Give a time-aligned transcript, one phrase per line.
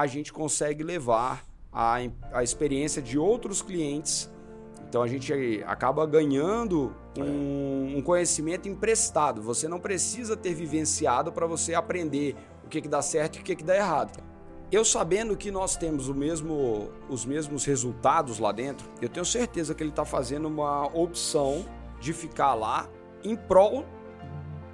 [0.00, 1.98] a gente consegue levar a,
[2.32, 4.30] a experiência de outros clientes.
[4.88, 9.42] Então a gente acaba ganhando um, um conhecimento emprestado.
[9.42, 12.34] Você não precisa ter vivenciado para você aprender
[12.64, 14.22] o que, que dá certo e o que, que dá errado.
[14.72, 19.74] Eu sabendo que nós temos o mesmo, os mesmos resultados lá dentro, eu tenho certeza
[19.74, 21.66] que ele está fazendo uma opção
[22.00, 22.88] de ficar lá
[23.22, 23.84] em prol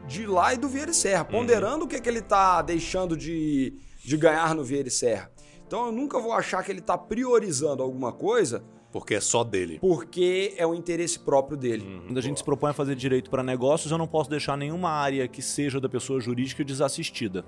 [0.06, 1.40] de lá e do Vieira e Serra, uhum.
[1.40, 3.74] ponderando o que, que ele está deixando de,
[4.07, 5.30] de ganhar no Vieira e Serra.
[5.66, 8.63] Então eu nunca vou achar que ele está priorizando alguma coisa.
[8.93, 9.79] Porque é só dele.
[9.80, 11.85] Porque é o interesse próprio dele.
[11.85, 12.03] Uhum.
[12.07, 14.90] Quando a gente se propõe a fazer direito para negócios, eu não posso deixar nenhuma
[14.90, 17.44] área que seja da pessoa jurídica desassistida.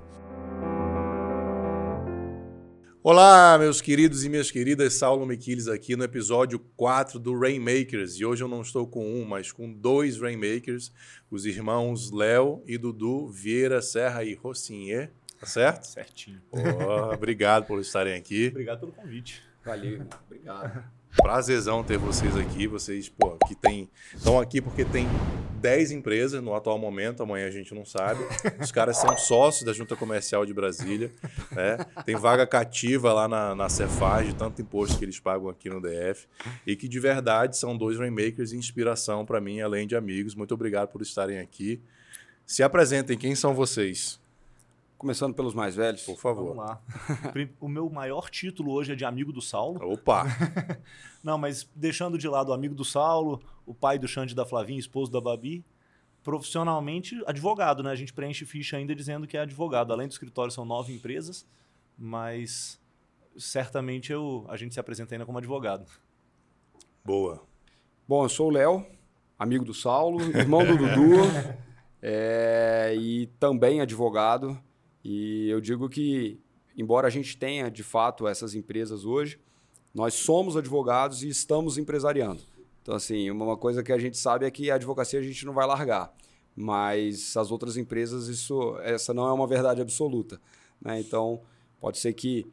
[3.05, 8.17] Olá, meus queridos e minhas queridas, Saulo Miquiles aqui no episódio 4 do Rainmakers.
[8.17, 10.93] E hoje eu não estou com um, mas com dois Rainmakers,
[11.31, 15.11] os irmãos Léo e Dudu Vieira Serra e Rocinha.
[15.41, 15.85] Tá certo?
[15.87, 16.41] Certinho.
[16.51, 18.49] Oh, obrigado por estarem aqui.
[18.49, 19.43] Obrigado pelo convite.
[19.65, 20.85] Valeu, obrigado.
[21.17, 22.67] Prazerzão ter vocês aqui.
[22.67, 23.89] Vocês, pô, que tem.
[24.15, 25.07] Estão aqui porque tem
[25.61, 28.21] 10 empresas no atual momento, amanhã a gente não sabe.
[28.61, 31.11] Os caras são sócios da Junta Comercial de Brasília.
[31.51, 31.79] Né?
[32.05, 35.81] Tem vaga cativa lá na, na Cefaz, de tanto imposto que eles pagam aqui no
[35.81, 36.27] DF.
[36.67, 40.35] E que de verdade são dois Rainmakers e inspiração para mim, além de amigos.
[40.35, 41.81] Muito obrigado por estarem aqui.
[42.47, 44.21] Se apresentem, quem são vocês?
[44.99, 46.03] Começando pelos mais velhos.
[46.03, 46.57] Por favor.
[46.57, 46.83] Vamos lá.
[47.61, 49.81] o meu maior título hoje é de amigo do Saulo.
[49.93, 50.25] Opa!
[51.23, 54.81] Não, mas deixando de lado o amigo do Saulo, o pai do Xande da Flavinha,
[54.81, 55.65] esposo da Babi,
[56.25, 57.93] profissionalmente, advogado, né?
[57.93, 59.93] A gente preenche ficha ainda dizendo que é advogado.
[59.93, 61.47] Além do escritório, são nove empresas,
[61.97, 62.81] mas
[63.37, 65.87] certamente eu, a gente se apresenta ainda como advogado.
[67.05, 67.41] Boa.
[68.07, 68.85] Bom, eu sou o Léo,
[69.39, 71.23] amigo do Saulo, irmão do Dudu
[72.03, 74.61] é, e também advogado.
[75.11, 76.39] E eu digo que,
[76.77, 79.41] embora a gente tenha de fato essas empresas hoje,
[79.95, 82.43] nós somos advogados e estamos empresariando.
[82.83, 85.55] Então, assim, uma coisa que a gente sabe é que a advocacia a gente não
[85.55, 86.15] vai largar,
[86.55, 90.39] mas as outras empresas, isso, essa não é uma verdade absoluta.
[90.79, 91.01] Né?
[91.01, 91.41] Então,
[91.81, 92.47] pode ser que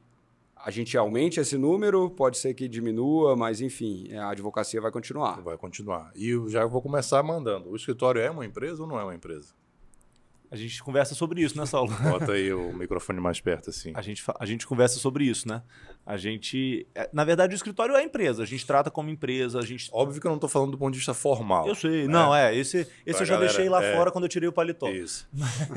[0.56, 5.42] a gente aumente esse número, pode ser que diminua, mas enfim, a advocacia vai continuar.
[5.42, 6.10] Vai continuar.
[6.16, 7.70] E eu já vou começar mandando.
[7.70, 9.54] O escritório é uma empresa ou não é uma empresa?
[10.56, 11.92] A gente conversa sobre isso, né, Saulo?
[12.02, 13.92] Bota aí o microfone mais perto, assim.
[13.94, 15.62] A gente, a gente conversa sobre isso, né?
[16.06, 16.88] A gente.
[16.96, 18.42] É, na verdade, o escritório é a empresa.
[18.42, 19.60] A gente trata como empresa.
[19.60, 19.90] A gente...
[19.92, 21.68] Óbvio que eu não estou falando do ponto de vista formal.
[21.68, 22.08] Eu sei.
[22.08, 22.14] Né?
[22.14, 22.56] Não, é.
[22.56, 23.94] Esse, esse eu já galera, deixei lá é...
[23.94, 24.88] fora quando eu tirei o paletó.
[24.88, 25.28] Isso.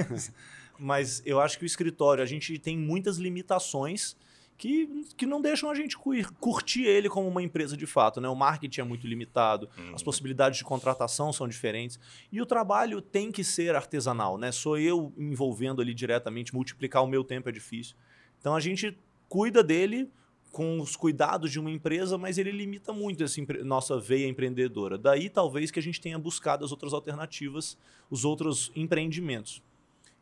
[0.09, 0.33] Mas,
[0.79, 4.17] mas eu acho que o escritório, a gente tem muitas limitações
[4.59, 8.21] que, que não deixam a gente curtir ele como uma empresa de fato.
[8.21, 8.29] Né?
[8.29, 9.95] O marketing é muito limitado, uhum.
[9.95, 11.99] as possibilidades de contratação são diferentes.
[12.33, 14.37] E o trabalho tem que ser artesanal.
[14.37, 14.51] Né?
[14.51, 17.95] Sou eu envolvendo ali diretamente, multiplicar o meu tempo é difícil.
[18.41, 18.99] Então a gente
[19.29, 20.11] cuida dele
[20.51, 24.99] com os cuidados de uma empresa, mas ele limita muito essa nossa veia empreendedora.
[24.99, 27.79] Daí talvez que a gente tenha buscado as outras alternativas,
[28.11, 29.63] os outros empreendimentos.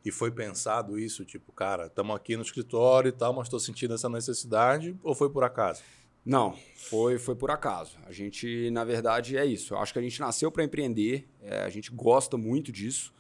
[0.06, 3.93] E foi pensado isso, tipo, cara, estamos aqui no escritório e tal, mas estou sentindo
[3.93, 5.83] essa necessidade, ou foi por acaso?
[6.25, 7.99] Não, foi, foi por acaso.
[8.06, 9.75] A gente, na verdade, é isso.
[9.75, 13.12] Eu acho que a gente nasceu para empreender, é, a gente gosta muito disso,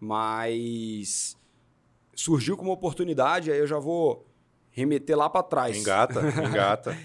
[0.00, 1.36] mas
[2.14, 4.26] surgiu como oportunidade, aí eu já vou
[4.70, 5.76] remeter lá para trás.
[5.76, 6.96] Engata, engata.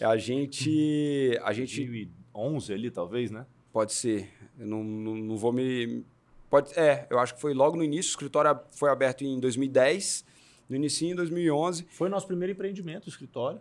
[0.00, 1.36] a gente.
[1.42, 3.44] A gente 2011 ali, talvez, né?
[3.72, 4.30] Pode ser.
[4.56, 6.04] Eu não, não, não vou me,
[6.50, 8.10] Pode, é, eu acho que foi logo no início.
[8.10, 10.24] O escritório foi aberto em 2010,
[10.68, 11.86] no início em 2011.
[11.90, 13.60] Foi nosso primeiro empreendimento, o escritório.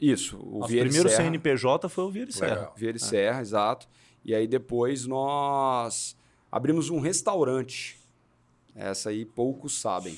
[0.00, 1.22] Isso, o nosso Vieira primeiro Serra.
[1.22, 2.72] CNPJ foi o Vieira Serra.
[2.76, 3.00] Vieira é.
[3.00, 3.88] Serra, exato.
[4.24, 6.16] E aí depois nós
[6.50, 8.00] abrimos um restaurante.
[8.74, 10.16] Essa aí poucos sabem.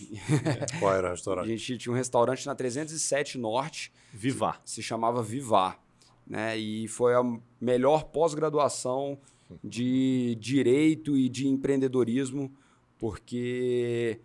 [0.78, 1.44] Qual era o restaurante?
[1.52, 3.92] A gente tinha um restaurante na 307 Norte.
[4.12, 4.62] Vivar.
[4.64, 5.83] Se chamava Vivar.
[6.26, 6.56] Né?
[6.56, 7.22] E foi a
[7.60, 9.18] melhor pós-graduação
[9.62, 12.52] de direito e de empreendedorismo,
[12.98, 14.20] porque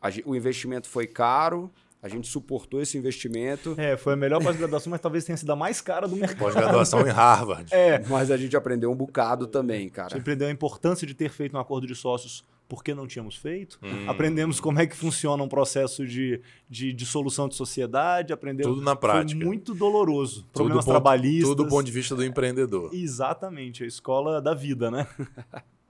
[0.00, 1.70] a, o investimento foi caro,
[2.02, 3.74] a gente suportou esse investimento.
[3.76, 6.38] É, foi a melhor pós-graduação, mas talvez tenha sido a mais cara do mercado.
[6.38, 7.72] Pós-graduação em Harvard.
[7.74, 7.98] É.
[8.08, 10.08] Mas a gente aprendeu um bocado também, cara.
[10.08, 13.34] A gente aprendeu a importância de ter feito um acordo de sócios porque não tínhamos
[13.34, 13.80] feito.
[13.82, 14.08] Hum.
[14.08, 18.32] Aprendemos como é que funciona um processo de, de, de solução de sociedade.
[18.32, 18.76] Aprendemos.
[18.76, 19.36] Tudo na prática.
[19.40, 20.46] Foi muito doloroso.
[20.52, 21.48] Problemas tudo trabalhistas.
[21.48, 22.88] Tudo do ponto de vista do empreendedor.
[22.94, 23.82] Exatamente.
[23.82, 25.04] A escola da vida, né?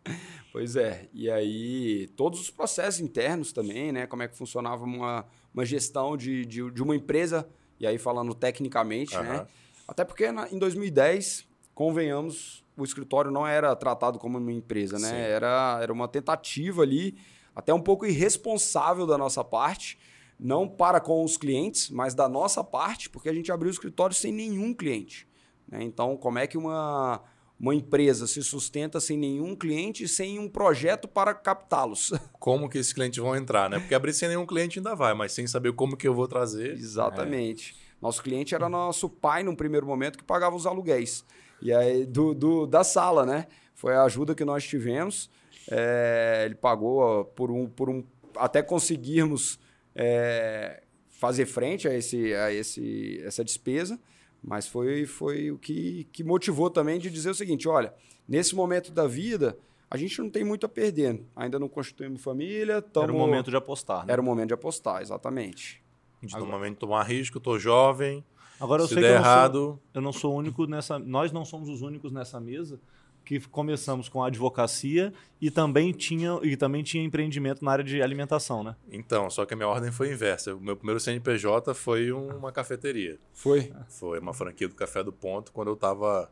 [0.51, 1.07] pois é.
[1.13, 4.07] E aí, todos os processos internos também, né?
[4.07, 7.47] Como é que funcionava uma, uma gestão de, de, de uma empresa.
[7.79, 9.23] E aí, falando tecnicamente, uhum.
[9.23, 9.47] né?
[9.87, 15.31] Até porque na, em 2010, convenhamos, o escritório não era tratado como uma empresa, né?
[15.31, 17.17] Era, era uma tentativa ali,
[17.55, 19.99] até um pouco irresponsável da nossa parte,
[20.39, 24.15] não para com os clientes, mas da nossa parte, porque a gente abriu o escritório
[24.15, 25.29] sem nenhum cliente.
[25.69, 25.83] Né?
[25.83, 27.23] Então, como é que uma,
[27.59, 32.13] uma empresa se sustenta sem nenhum cliente e sem um projeto para captá-los?
[32.41, 33.79] Como que esses clientes vão entrar, né?
[33.79, 36.73] Porque abrir sem nenhum cliente ainda vai, mas sem saber como que eu vou trazer.
[36.73, 37.77] Exatamente.
[37.87, 37.91] É.
[38.01, 41.23] Nosso cliente era nosso pai num primeiro momento que pagava os aluguéis.
[41.63, 43.47] E aí, do, do da sala, né?
[43.75, 45.31] Foi a ajuda que nós tivemos.
[45.71, 48.05] É, ele pagou por um, por um.
[48.37, 49.59] Até conseguirmos
[49.95, 53.99] é, fazer frente a, esse, a esse, essa despesa.
[54.43, 57.93] Mas foi, foi o que, que motivou também de dizer o seguinte: olha,
[58.27, 59.59] nesse momento da vida,
[59.91, 61.23] a gente não tem muito a perder.
[61.37, 62.81] Ainda não constituímos família.
[62.81, 63.05] Tamo...
[63.05, 64.07] Era o momento de apostar.
[64.07, 64.13] Né?
[64.13, 65.83] Era o momento de apostar, exatamente.
[66.23, 66.53] De Agora...
[66.53, 68.25] momento de tomar risco, estou jovem.
[68.61, 69.53] Agora eu se sei der que eu errado.
[69.53, 70.99] Sou, eu não sou o único nessa.
[70.99, 72.79] Nós não somos os únicos nessa mesa
[73.25, 78.03] que começamos com a advocacia e também tinha e também tinha empreendimento na área de
[78.03, 78.75] alimentação, né?
[78.91, 80.55] Então, só que a minha ordem foi inversa.
[80.55, 83.19] O meu primeiro CNPJ foi uma cafeteria.
[83.33, 83.73] Foi?
[83.89, 86.31] Foi uma franquia do Café do Ponto quando eu estava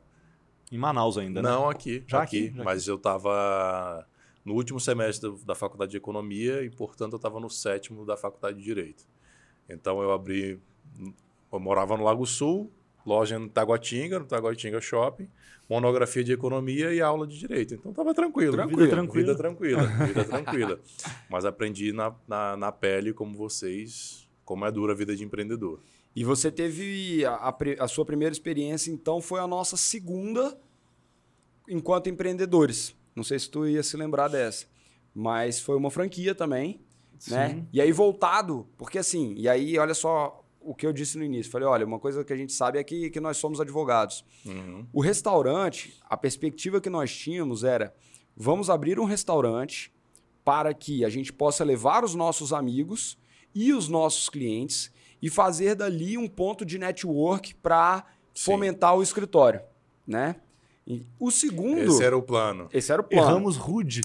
[0.70, 1.48] em Manaus ainda, né?
[1.48, 2.90] Não, aqui, já aqui, aqui já mas aqui.
[2.90, 4.06] eu estava
[4.44, 8.58] no último semestre da Faculdade de Economia e, portanto, eu estava no sétimo da Faculdade
[8.58, 9.04] de Direito.
[9.68, 10.60] Então eu abri,
[11.52, 12.70] eu morava no Lago Sul,
[13.04, 15.28] loja no Taguatinga, no Taguatinga Shopping
[15.68, 17.74] monografia de economia e aula de direito.
[17.74, 18.52] Então estava tranquilo.
[18.52, 18.80] Tranquilo.
[18.80, 19.26] Vida tranquila.
[19.26, 19.82] Vida tranquila.
[20.06, 20.80] Vida tranquila.
[21.28, 25.80] Mas aprendi na, na, na, pele, como vocês, como é dura a vida de empreendedor.
[26.16, 30.58] E você teve a, a, a sua primeira experiência, então, foi a nossa segunda
[31.68, 32.96] enquanto empreendedores.
[33.14, 34.66] Não sei se tu ia se lembrar dessa.
[35.14, 36.80] Mas foi uma franquia também.
[37.26, 37.66] Né?
[37.72, 41.50] E aí voltado, porque assim, e aí olha só o que eu disse no início.
[41.50, 44.24] Falei, olha, uma coisa que a gente sabe é que, que nós somos advogados.
[44.44, 44.86] Uhum.
[44.92, 47.94] O restaurante, a perspectiva que nós tínhamos era,
[48.36, 49.92] vamos abrir um restaurante
[50.44, 53.18] para que a gente possa levar os nossos amigos
[53.54, 59.60] e os nossos clientes e fazer dali um ponto de network para fomentar o escritório,
[60.06, 60.36] né?
[61.18, 61.82] O segundo.
[61.82, 62.68] Esse era o plano.
[62.72, 63.28] Esse era o plano.
[63.28, 64.00] Erramos rude.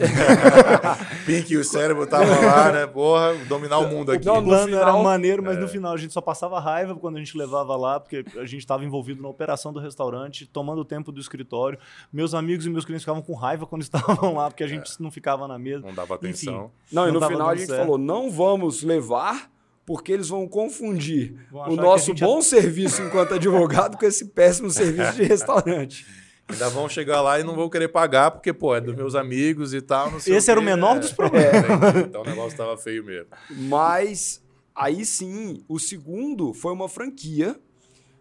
[1.26, 2.88] Pink, o cérebro tava lá, né?
[2.88, 4.28] Porra, dominar o mundo aqui.
[4.28, 5.62] O plano final, era maneiro, mas é.
[5.62, 8.58] no final a gente só passava raiva quando a gente levava lá, porque a gente
[8.58, 11.80] estava envolvido na operação do restaurante, tomando o tempo do escritório.
[12.12, 14.96] Meus amigos e meus clientes ficavam com raiva quando estavam lá, porque a gente é.
[15.00, 15.86] não ficava na mesa.
[15.86, 16.66] Não dava atenção.
[16.66, 17.80] Enfim, não, e no final a gente certo.
[17.80, 19.50] falou: não vamos levar
[19.86, 25.16] porque eles vão confundir vão o nosso bom serviço enquanto advogado com esse péssimo serviço
[25.16, 26.06] de restaurante.
[26.48, 29.74] Ainda vão chegar lá e não vão querer pagar, porque, pô, é dos meus amigos
[29.74, 30.12] e tal.
[30.18, 31.96] Esse era o menor é, dos problemas.
[31.96, 33.30] É, então o negócio estava feio mesmo.
[33.50, 34.44] Mas
[34.76, 37.60] aí sim, o segundo foi uma franquia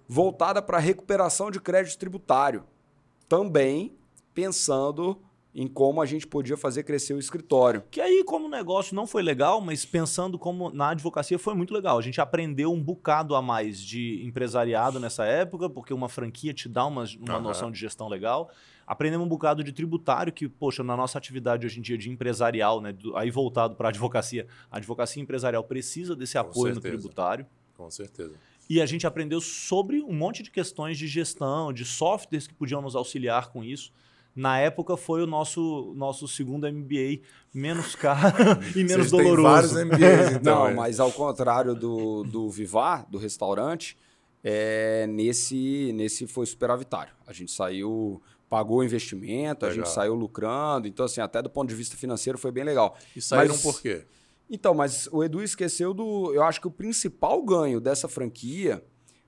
[0.09, 2.65] voltada para recuperação de crédito tributário.
[3.29, 3.97] Também
[4.33, 5.21] pensando
[5.55, 7.85] em como a gente podia fazer crescer o escritório.
[7.91, 11.75] Que aí, como o negócio não foi legal, mas pensando como na advocacia foi muito
[11.75, 11.99] legal.
[11.99, 16.69] A gente aprendeu um bocado a mais de empresariado nessa época, porque uma franquia te
[16.69, 17.43] dá uma, uma uhum.
[17.43, 18.51] noção de gestão legal.
[18.87, 22.81] Aprendemos um bocado de tributário, que, poxa, na nossa atividade hoje em dia de empresarial,
[22.81, 27.47] né, aí voltado para a advocacia, a advocacia empresarial precisa desse apoio no tributário.
[27.77, 28.35] Com certeza.
[28.71, 32.81] E a gente aprendeu sobre um monte de questões de gestão, de softwares que podiam
[32.81, 33.93] nos auxiliar com isso
[34.35, 37.21] na época foi o nosso, nosso segundo MBA
[37.53, 38.35] menos caro
[38.75, 39.43] e menos Vocês doloroso.
[39.43, 40.55] vários MBAs, então.
[40.65, 40.75] Não, é.
[40.75, 43.97] mas ao contrário do, do Vivar, do restaurante,
[44.43, 47.13] é, nesse, nesse foi superavitário.
[47.27, 49.71] A gente saiu, pagou o investimento, legal.
[49.71, 50.89] a gente saiu lucrando.
[50.89, 52.97] Então, assim, até do ponto de vista financeiro foi bem legal.
[53.15, 54.05] E saíram mas, por quê?
[54.49, 56.33] Então, mas o Edu esqueceu do.
[56.35, 58.83] Eu acho que o principal ganho dessa franquia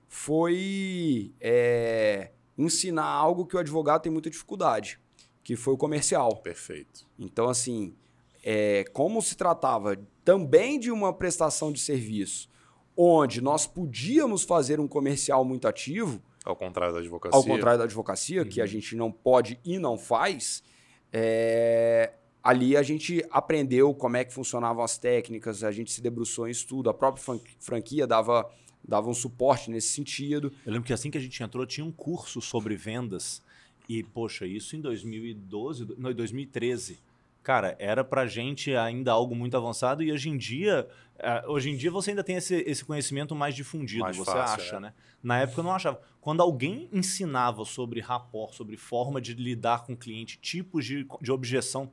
[0.07, 1.33] foi.
[1.39, 4.99] É, ensinar algo que o advogado tem muita dificuldade,
[5.43, 6.37] que foi o comercial.
[6.37, 7.05] Perfeito.
[7.17, 7.95] Então, assim,
[8.43, 12.49] é, como se tratava também de uma prestação de serviço,
[12.95, 16.21] onde nós podíamos fazer um comercial muito ativo.
[16.43, 17.37] Ao contrário da advocacia.
[17.37, 18.49] Ao contrário da advocacia, uhum.
[18.49, 18.69] que a uhum.
[18.69, 20.63] gente não pode e não faz.
[21.11, 26.47] É, ali a gente aprendeu como é que funcionavam as técnicas, a gente se debruçou
[26.47, 28.47] em estudo, a própria franquia dava
[28.87, 30.51] dava um suporte nesse sentido.
[30.65, 33.41] Eu lembro que assim que a gente entrou, tinha um curso sobre vendas.
[33.87, 36.99] E, poxa, isso em 2012, não, em 2013.
[37.43, 40.87] Cara, era pra gente ainda algo muito avançado e hoje em dia,
[41.17, 44.63] uh, hoje em dia você ainda tem esse, esse conhecimento mais difundido, mais você fácil,
[44.63, 44.79] acha, é.
[44.79, 44.93] né?
[45.21, 46.01] Na época eu não achava.
[46.19, 51.31] Quando alguém ensinava sobre rapport, sobre forma de lidar com o cliente, tipos de, de
[51.31, 51.91] objeção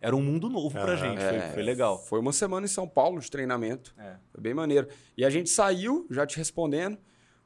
[0.00, 1.20] era um mundo novo pra gente.
[1.20, 1.98] É, foi, foi, legal.
[1.98, 3.94] Foi uma semana em São Paulo de treinamento.
[3.98, 4.16] É.
[4.30, 4.88] Foi bem maneiro.
[5.16, 6.98] E a gente saiu, já te respondendo,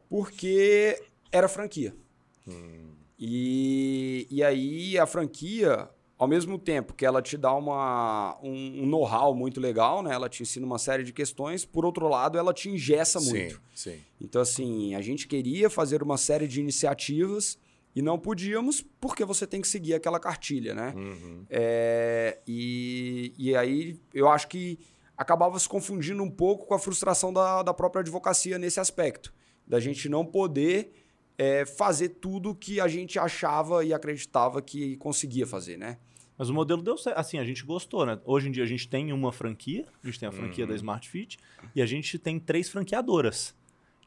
[0.08, 1.94] porque era franquia.
[2.46, 2.90] Hum.
[3.18, 5.88] E, e aí a franquia,
[6.18, 10.12] ao mesmo tempo que ela te dá uma, um, um know-how muito legal, né?
[10.12, 11.64] Ela te ensina uma série de questões.
[11.64, 13.60] Por outro lado, ela te engessa muito.
[13.74, 14.00] Sim, sim.
[14.20, 17.58] Então, assim, a gente queria fazer uma série de iniciativas
[17.94, 20.92] e não podíamos porque você tem que seguir aquela cartilha, né?
[20.96, 21.44] Uhum.
[21.50, 24.78] É, e, e aí eu acho que
[25.16, 29.32] acabava se confundindo um pouco com a frustração da, da própria advocacia nesse aspecto,
[29.66, 30.92] da gente não poder
[31.36, 35.98] é, fazer tudo que a gente achava e acreditava que conseguia fazer, né?
[36.38, 37.18] Mas o modelo deu certo.
[37.18, 38.18] Assim, a gente gostou, né?
[38.24, 40.70] Hoje em dia a gente tem uma franquia, a gente tem a franquia Uhum.
[40.70, 41.38] da Smart Fit,
[41.74, 43.54] e a gente tem três franqueadoras.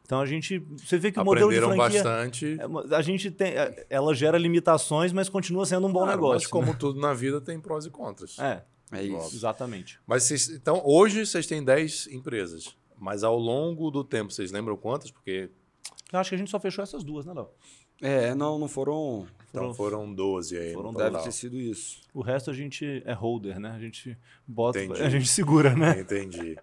[0.06, 0.60] Então a gente.
[0.60, 1.78] Você vê que o modelo de franquia.
[2.04, 2.58] bastante.
[2.60, 3.54] é, A gente tem.
[3.54, 6.40] é, Ela gera limitações, mas continua sendo um bom Claro, negócio.
[6.42, 8.38] Mas como tudo na vida tem prós e contras.
[8.38, 8.62] né?
[8.92, 9.36] É, É isso.
[9.36, 10.00] exatamente.
[10.06, 12.76] Mas vocês, então, hoje vocês têm 10 empresas.
[13.00, 15.10] Mas ao longo do tempo, vocês lembram quantas?
[15.12, 15.50] Porque
[16.12, 17.50] Eu acho que a gente só fechou essas duas, né, Léo?
[18.02, 19.26] É, não, não foram.
[19.50, 20.74] então, foram 12 aí.
[20.74, 22.02] foram Deve ter sido isso.
[22.14, 23.72] O resto a gente é holder, né?
[23.72, 25.02] A gente bota, Entendi.
[25.02, 26.02] a gente segura, né?
[26.02, 26.58] Entendi.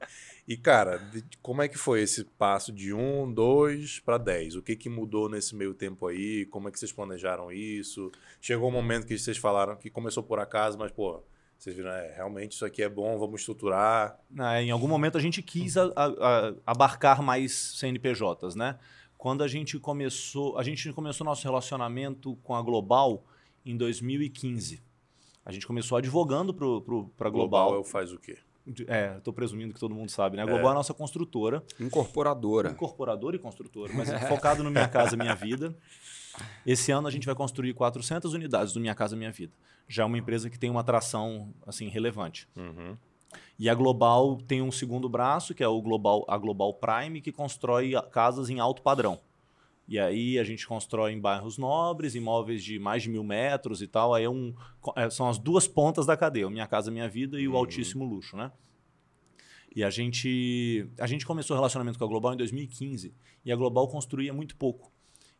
[0.52, 1.00] E, cara,
[1.40, 4.56] como é que foi esse passo de 1, 2 para 10?
[4.56, 6.44] O que, que mudou nesse meio tempo aí?
[6.46, 8.10] Como é que vocês planejaram isso?
[8.40, 11.22] Chegou um momento que vocês falaram que começou por acaso, mas, pô,
[11.56, 14.18] vocês viram, é, realmente isso aqui é bom, vamos estruturar.
[14.60, 16.06] Em algum momento a gente quis a- a-
[16.48, 18.76] a- abarcar mais CNPJs, né?
[19.16, 23.22] Quando a gente começou, a gente começou nosso relacionamento com a Global
[23.64, 24.82] em 2015.
[25.44, 27.74] A gente começou advogando para a Global.
[27.74, 28.36] é o faz o quê?
[28.86, 30.42] É, estou presumindo que todo mundo sabe, né?
[30.42, 32.70] A Global é, a nossa construtora, Incorporadora.
[32.70, 35.74] incorporadora e construtora, mas focado no Minha Casa Minha Vida.
[36.64, 39.52] Esse ano a gente vai construir 400 unidades do Minha Casa Minha Vida.
[39.88, 42.48] Já é uma empresa que tem uma atração assim relevante.
[42.56, 42.96] Uhum.
[43.58, 47.30] E a Global tem um segundo braço, que é o Global, a Global Prime, que
[47.30, 49.20] constrói casas em alto padrão.
[49.90, 53.88] E aí a gente constrói em bairros nobres, imóveis de mais de mil metros e
[53.88, 54.14] tal.
[54.14, 54.54] Aí é um,
[54.94, 58.04] é, são as duas pontas da cadeia, o Minha Casa Minha Vida e o altíssimo
[58.04, 58.52] luxo, né?
[59.74, 63.12] E a gente, a gente começou o relacionamento com a Global em 2015
[63.44, 64.92] e a Global construía muito pouco.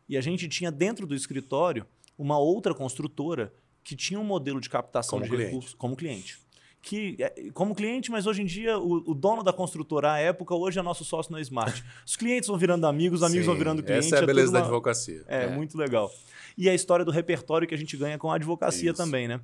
[0.07, 4.69] E a gente tinha dentro do escritório uma outra construtora que tinha um modelo de
[4.69, 5.45] captação Como de cliente.
[5.45, 6.39] recursos como cliente.
[6.81, 10.55] Que, é, como cliente, mas hoje em dia o, o dono da construtora à época
[10.55, 11.83] hoje é nosso sócio na Smart.
[12.05, 14.07] Os clientes vão virando amigos, os amigos vão Sim, virando clientes.
[14.07, 15.23] Essa é a beleza tudo da uma- advocacia.
[15.27, 15.47] é, É.
[15.47, 16.11] muito legal.
[16.57, 18.97] E a história do repertório que a gente ganha com a advocacia Isso.
[18.97, 19.39] também, né?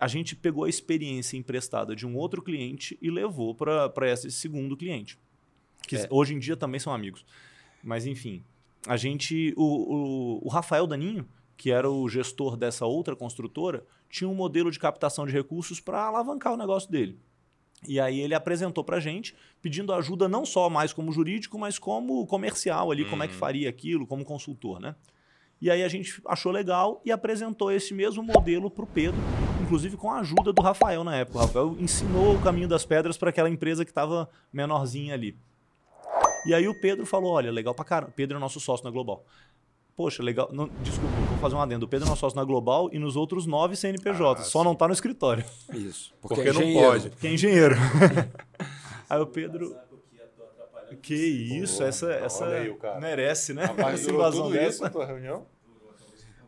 [0.00, 4.76] A gente pegou a experiência emprestada de um outro cliente e levou para esse segundo
[4.76, 5.16] cliente.
[5.86, 6.08] Que É.
[6.10, 7.24] hoje em dia também são amigos.
[7.84, 8.42] Mas, enfim,
[8.86, 9.54] a gente.
[9.56, 11.26] O, o, o Rafael Daninho,
[11.60, 16.06] que era o gestor dessa outra construtora, tinha um modelo de captação de recursos para
[16.06, 17.20] alavancar o negócio dele.
[17.86, 21.78] E aí ele apresentou para a gente, pedindo ajuda não só mais como jurídico, mas
[21.78, 24.96] como comercial ali, como é que faria aquilo, como consultor, né?
[25.60, 29.20] E aí a gente achou legal e apresentou esse mesmo modelo para o Pedro,
[29.62, 31.36] inclusive com a ajuda do Rafael na época.
[31.36, 35.36] O Rafael ensinou o caminho das pedras para aquela empresa que estava menorzinha ali.
[36.46, 38.12] E aí o Pedro falou: olha, legal pra caramba.
[38.16, 39.24] Pedro é nosso sócio na Global.
[40.00, 40.48] Poxa, legal.
[40.50, 41.84] Não, desculpa, vou fazer um adendo.
[41.84, 44.40] O Pedro é nosso sócio na Global e nos outros nove CNPJs.
[44.40, 44.64] Ah, só sim.
[44.64, 46.14] não tá no escritório, Isso.
[46.22, 47.10] Porque, é não pode.
[47.10, 47.76] que é engenheiro.
[49.10, 49.76] aí o Pedro.
[51.02, 53.66] Que isso, Pô, essa, essa olha aí merece, né?
[53.66, 54.68] Rapaz, Essa invasão tudo dessa.
[54.70, 55.46] isso na tua reunião?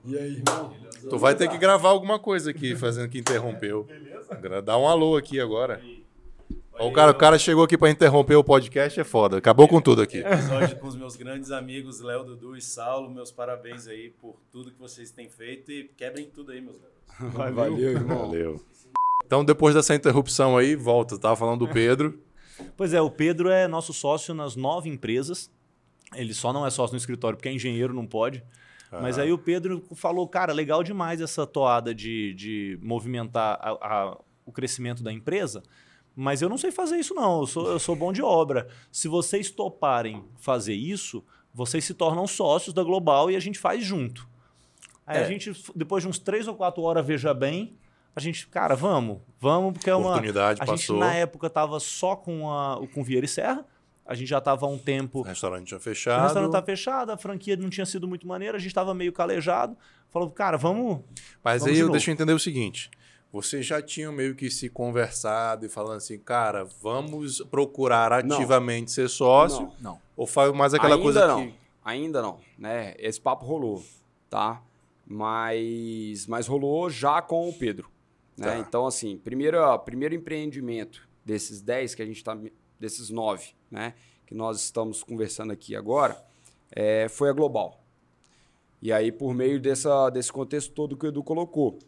[0.07, 0.75] E aí, irmão?
[1.11, 3.87] Tu vai ter que gravar alguma coisa aqui, fazendo que interrompeu.
[4.41, 5.81] Gra- Dá um alô aqui agora.
[6.83, 9.39] O, cara, o cara chegou aqui pra interromper o podcast, é foda.
[9.39, 10.19] Acabou com tudo aqui.
[10.19, 13.11] episódio com os meus grandes amigos Léo, Dudu e Saulo.
[13.11, 17.55] Meus parabéns aí por tudo que vocês têm feito e quebrem tudo aí, meus garotos.
[17.55, 18.19] Valeu, irmão.
[18.27, 18.65] Valeu.
[19.25, 21.19] Então, depois dessa interrupção aí, volta.
[21.19, 22.19] Tava falando do Pedro.
[22.77, 25.51] Pois é, o Pedro é nosso sócio nas nove empresas.
[26.15, 28.43] Ele só não é sócio no escritório porque é engenheiro, não pode.
[29.01, 34.19] Mas aí o Pedro falou, cara, legal demais essa toada de, de movimentar a- a-
[34.45, 35.63] o crescimento da empresa,
[36.15, 38.69] mas eu não sei fazer isso não, eu sou, eu sou bom de obra.
[38.91, 43.85] Se vocês toparem fazer isso, vocês se tornam sócios da Global e a gente faz
[43.85, 44.29] junto.
[45.07, 45.25] Aí É.
[45.25, 47.77] a gente, depois de uns três ou quatro horas, veja bem,
[48.15, 50.11] a gente, cara, vamos, vamos, porque é uma...
[50.11, 50.99] Oportunidade A gente, passou.
[50.99, 53.65] na época, estava só com, a, com Vieira e Serra.
[54.05, 55.21] A gente já estava há um tempo.
[55.21, 56.23] O restaurante tinha O fechado.
[56.25, 59.77] restaurante estava fechado, a franquia não tinha sido muito maneira, a gente estava meio calejado.
[60.11, 61.01] Falou, cara, vamos.
[61.43, 61.93] Mas Vamos aí eu novo.
[61.93, 62.91] deixa eu entender o seguinte.
[63.33, 68.37] Vocês já tinham meio que se conversado e falando assim, cara, vamos procurar Não.
[68.37, 69.63] ativamente ser sócio?
[69.81, 69.93] Não.
[69.93, 70.03] Não.
[70.15, 71.47] Ou faz mais aquela Ainda coisa não.
[71.47, 71.55] que.
[71.83, 72.95] Ainda não, né?
[72.99, 73.83] Esse papo rolou,
[74.29, 74.63] tá?
[75.07, 77.91] Mas, mas rolou já com o Pedro.
[78.37, 78.49] Né?
[78.49, 78.59] Tá.
[78.59, 82.39] Então, assim, primeiro, primeiro empreendimento desses 10 que a gente tá.
[82.79, 83.95] desses 9, né?
[84.27, 86.23] Que nós estamos conversando aqui agora,
[86.71, 87.83] é, foi a Global.
[88.81, 91.79] E aí, por meio dessa, desse contexto todo que o Edu colocou.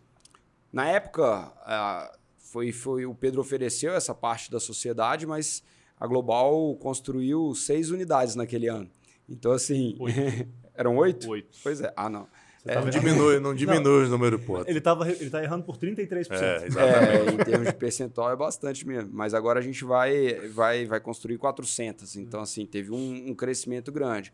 [0.74, 5.62] Na época, ah, foi, foi o Pedro ofereceu essa parte da sociedade, mas
[5.98, 8.90] a Global construiu seis unidades naquele ano.
[9.28, 9.96] Então, assim.
[10.74, 11.30] eram oito?
[11.30, 11.56] Oito.
[11.62, 11.92] Pois é.
[11.96, 12.26] Ah, não.
[12.66, 14.66] É, Não diminui, não diminui o número de pontos.
[14.66, 16.32] Ele, tava, ele tá errando por 33%.
[16.32, 17.28] É, exatamente.
[17.28, 19.10] É, em termos de percentual é bastante mesmo.
[19.12, 22.16] Mas agora a gente vai, vai, vai construir 400.
[22.16, 24.32] Então, assim, teve um, um crescimento grande.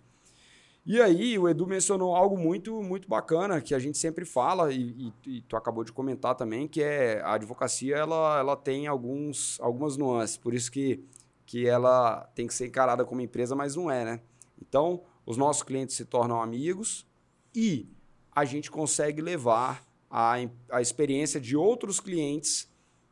[0.84, 5.12] E aí, o Edu mencionou algo muito, muito bacana que a gente sempre fala, e,
[5.26, 9.60] e, e tu acabou de comentar também, que é a advocacia ela, ela tem alguns,
[9.60, 10.36] algumas nuances.
[10.36, 11.04] Por isso que,
[11.44, 14.20] que ela tem que ser encarada como empresa, mas não é, né?
[14.60, 17.06] Então, os nossos clientes se tornam amigos
[17.54, 17.86] e
[18.34, 20.36] a gente consegue levar a,
[20.70, 22.69] a experiência de outros clientes.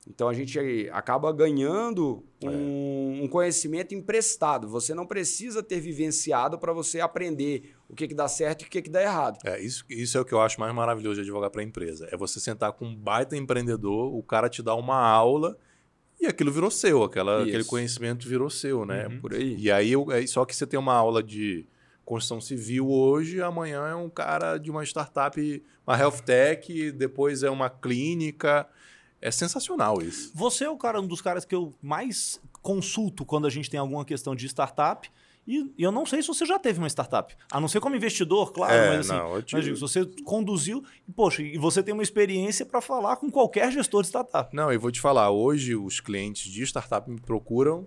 [0.09, 4.67] Então a gente acaba ganhando um, um conhecimento emprestado.
[4.69, 8.71] Você não precisa ter vivenciado para você aprender o que, que dá certo e o
[8.71, 9.39] que, que dá errado.
[9.45, 12.09] É, isso, isso é o que eu acho mais maravilhoso de advogar para a empresa.
[12.11, 15.59] É você sentar com um baita empreendedor, o cara te dá uma aula
[16.21, 19.09] e aquilo virou seu, aquela, aquele conhecimento virou seu, né?
[19.21, 19.57] Por aí.
[19.57, 21.67] E aí, é só que você tem uma aula de
[22.05, 27.51] construção civil hoje, amanhã é um cara de uma startup, uma health tech, depois é
[27.51, 28.67] uma clínica.
[29.21, 30.31] É sensacional isso.
[30.35, 33.79] Você é o cara, um dos caras que eu mais consulto quando a gente tem
[33.81, 35.11] alguma questão de startup.
[35.47, 37.35] E eu não sei se você já teve uma startup.
[37.51, 39.19] A não ser como investidor, claro, É, mas assim.
[39.19, 42.83] não, eu mas digo, se você conduziu, e, poxa, e você tem uma experiência para
[42.83, 44.55] falar com qualquer gestor de startup.
[44.55, 47.87] Não, eu vou te falar, hoje os clientes de startup me procuram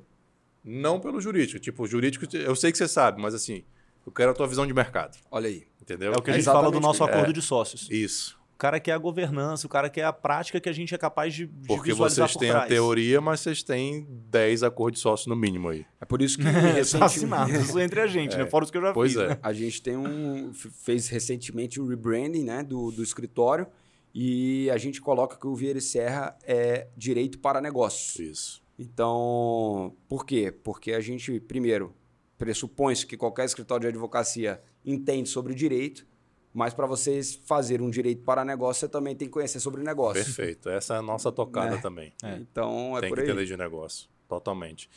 [0.64, 1.60] não pelo jurídico.
[1.60, 3.64] Tipo, o jurídico, eu sei que você sabe, mas assim,
[4.08, 5.16] eu quero a tua visão de mercado.
[5.30, 5.68] Olha aí.
[5.80, 6.14] Entendeu?
[6.14, 7.34] É o que a É gente fala do nosso acordo É.
[7.34, 7.88] de sócios.
[7.92, 8.40] Isso.
[8.62, 11.34] O cara quer a governança, o cara quer a prática que a gente é capaz
[11.34, 12.68] de, de Porque vocês por têm a trás.
[12.70, 15.84] teoria, mas vocês têm 10 acordos de sócio no mínimo aí.
[16.00, 16.44] É por isso que
[17.04, 18.46] assinados isso entre a gente, né?
[18.46, 19.22] Fora os que eu já Pois fiz.
[19.24, 19.30] é.
[19.30, 19.40] né?
[19.42, 23.66] a gente tem um fez recentemente o rebranding né, do, do escritório
[24.14, 28.20] e a gente coloca que o Vieira e Serra é direito para negócios.
[28.20, 28.62] Isso.
[28.78, 30.52] Então, por quê?
[30.52, 31.96] Porque a gente, primeiro,
[32.38, 36.06] pressupõe-se que qualquer escritório de advocacia entende sobre direito,
[36.54, 40.24] mas para vocês fazer um direito para negócio, você também tem que conhecer sobre negócio.
[40.24, 40.70] Perfeito.
[40.70, 41.82] Essa é a nossa tocada É.
[41.82, 42.14] também.
[42.40, 43.28] Então, é Tem por que aí.
[43.28, 44.10] ter lei de negócio.
[44.28, 44.90] Totalmente.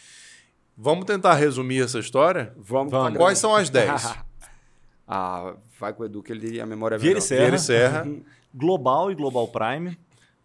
[0.76, 2.52] Vamos tentar resumir essa história?
[2.56, 3.16] Vamos, Vamos.
[3.16, 4.14] Quais são as 10?
[5.06, 7.26] ah, vai com o Edu que ele a memória é Vieira melhor.
[7.26, 7.40] Serra.
[7.40, 8.06] Vieira e Serra.
[8.54, 9.98] Global e Global Prime.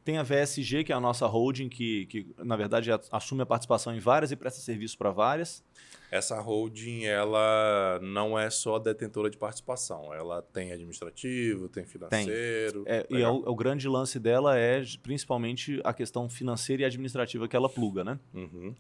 [0.04, 3.94] Tem a VSG, que é a nossa holding, que, que na verdade assume a participação
[3.96, 5.64] em várias e presta serviço para várias.
[6.12, 10.12] Essa holding, ela não é só detentora de participação.
[10.14, 12.84] Ela tem administrativo, tem financeiro.
[12.88, 17.48] É, e é o, o grande lance dela é principalmente a questão financeira e administrativa
[17.48, 18.20] que ela pluga, né?
[18.34, 18.74] Uhum.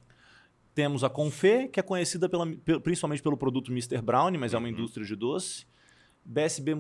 [0.73, 4.01] Temos a Confê, que é conhecida pela- pe- principalmente pelo produto Mr.
[4.01, 4.73] Brown, mas é uma Uhum.
[4.73, 5.67] indústria de doce.
[6.25, 6.75] BSB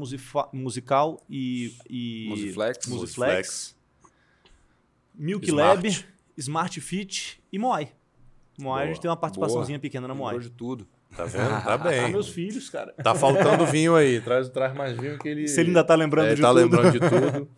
[0.53, 2.87] Musical e, e Musiflex.
[2.87, 3.75] Musiflex.
[5.15, 5.75] Milk Smart.
[5.87, 6.05] Lab,
[6.37, 7.91] Smart Fit e Moai.
[8.59, 10.33] Moai a gente Boa, tem uma participaçãozinha pequena na Moai.
[10.35, 10.87] Lembrou de tudo.
[11.15, 11.49] Tá vendo?
[11.49, 12.11] Tá Ah, bem.
[12.11, 12.93] meus filhos, cara.
[13.03, 14.19] Tá faltando vinho aí.
[14.21, 15.47] Traz, traz mais vinho que ele.
[15.47, 16.57] Se ele ainda tá lembrando é, de tá tudo.
[16.59, 17.49] lembrando de tudo.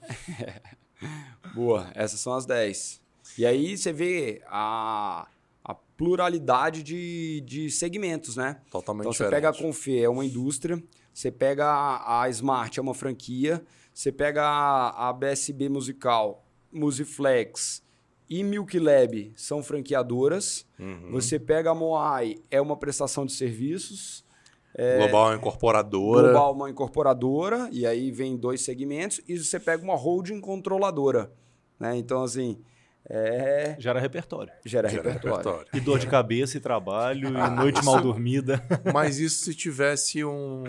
[1.54, 3.02] Boa, essas são as 10.
[3.38, 5.28] E aí você vê a,
[5.64, 8.58] a pluralidade de, de segmentos, né?
[8.70, 9.42] Totalmente Então você diferente.
[9.44, 10.82] pega a Confê, é uma indústria,
[11.14, 17.84] você pega a, a Smart, é uma franquia, você pega a, a BSB Musical, Musiflex
[18.32, 20.66] e Milk Lab são franqueadoras.
[20.80, 21.12] Uhum.
[21.12, 24.24] Você pega a Moai, é uma prestação de serviços.
[25.00, 26.30] Global é uma incorporadora.
[26.30, 31.30] Global, uma incorporadora, e aí vem dois segmentos, e você pega uma holding controladora.
[31.78, 31.98] Né?
[31.98, 32.58] Então, assim,
[33.10, 33.76] é...
[33.80, 34.52] Gera repertório.
[34.66, 35.38] gera, Gera repertório.
[35.38, 35.68] repertório.
[35.74, 38.62] E dor de cabeça e trabalho, e noite mal dormida.
[38.94, 40.64] Mas isso se tivesse um-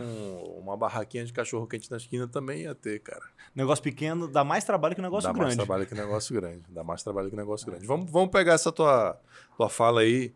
[0.58, 3.22] uma barraquinha de cachorro quente na esquina também ia ter, cara.
[3.54, 5.56] Negócio pequeno dá mais trabalho que negócio Dá mais grande.
[5.66, 6.62] trabalho que negócio grande.
[6.68, 7.86] Dá mais trabalho que negócio grande.
[7.86, 9.20] Vamos, vamos pegar essa tua,
[9.56, 10.34] tua fala aí.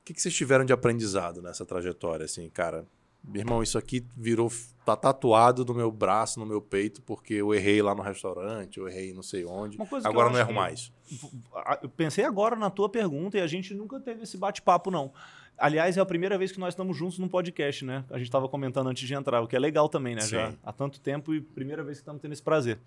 [0.00, 2.84] O que, que vocês tiveram de aprendizado nessa trajetória, assim, cara?
[3.26, 4.50] Meu irmão, isso aqui virou.
[4.84, 8.86] tá tatuado no meu braço, no meu peito, porque eu errei lá no restaurante, eu
[8.86, 9.76] errei não sei onde.
[9.78, 10.92] Uma coisa que Agora eu não erro que- mais.
[11.82, 15.10] Eu pensei agora na tua pergunta e a gente nunca teve esse bate-papo, não.
[15.56, 18.04] Aliás, é a primeira vez que nós estamos juntos num podcast, né?
[18.10, 20.20] A gente estava comentando antes de entrar, o que é legal também, né?
[20.20, 22.78] Já há tanto tempo e primeira vez que estamos tendo esse prazer.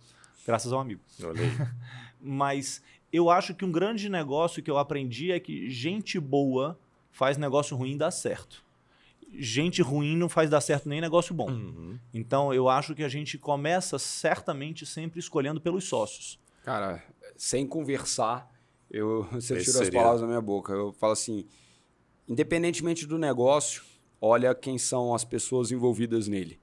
[0.45, 1.01] Graças ao amigo.
[1.23, 1.49] Olha aí.
[2.21, 6.77] Mas eu acho que um grande negócio que eu aprendi é que gente boa
[7.11, 8.63] faz negócio ruim dar certo.
[9.33, 11.49] Gente ruim não faz dar certo nem negócio bom.
[11.49, 11.99] Uhum.
[12.13, 16.39] Então eu acho que a gente começa certamente sempre escolhendo pelos sócios.
[16.63, 17.03] Cara,
[17.35, 18.49] sem conversar,
[18.89, 20.73] eu, você Esse tirou as seria- palavras da minha boca.
[20.73, 21.45] Eu falo assim,
[22.27, 23.83] independentemente do negócio,
[24.21, 26.59] olha quem são as pessoas envolvidas nele.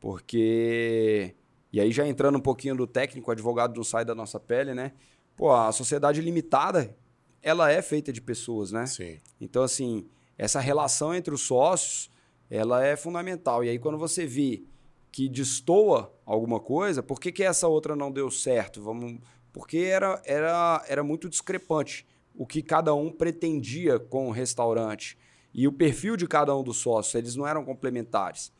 [0.00, 1.34] Porque
[1.72, 4.72] E aí, já entrando um pouquinho do técnico, o advogado não sai da nossa pele,
[4.74, 4.92] né?
[5.36, 6.96] Pô, a sociedade limitada,
[7.42, 8.86] ela é feita de pessoas, né?
[8.86, 9.18] Sim.
[9.40, 12.10] Então, assim, essa relação entre os sócios,
[12.50, 13.64] ela é fundamental.
[13.64, 14.64] E aí, quando você vê
[15.10, 18.82] que destoa alguma coisa, por que, que essa outra não deu certo?
[18.82, 19.20] Vamos,
[19.52, 25.16] porque era, era, era muito discrepante o que cada um pretendia com o restaurante.
[25.52, 28.52] E o perfil de cada um dos sócios, eles não eram complementares.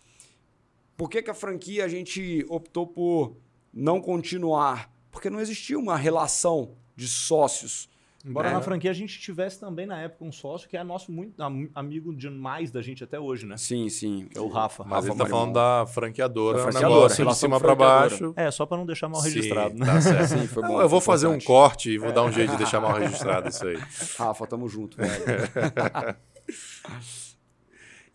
[0.97, 3.37] Por que, que a franquia a gente optou por
[3.73, 4.93] não continuar?
[5.11, 7.89] Porque não existia uma relação de sócios.
[8.27, 8.53] Embora É.
[8.55, 11.69] na franquia a gente tivesse também na época um sócio que é nosso muito am-
[11.75, 13.59] amigo demais da gente até hoje, né?
[13.59, 14.27] Sim, sim.
[14.35, 14.83] É o Rafa.
[14.83, 18.33] Mas Rafa ele tá falando da franqueadora, Da um franqueadora, negócio de cima para baixo.
[18.35, 19.85] É, só para não deixar mal Sim, registrado, né?
[19.85, 20.27] tá certo.
[20.41, 20.81] Sim, foi Não, bom.
[20.81, 21.47] eu vou foi fazer um importante.
[21.47, 23.77] corte e vou dar um jeito de deixar mal registrado isso aí.
[24.17, 25.13] Rafa, tamo junto, velho.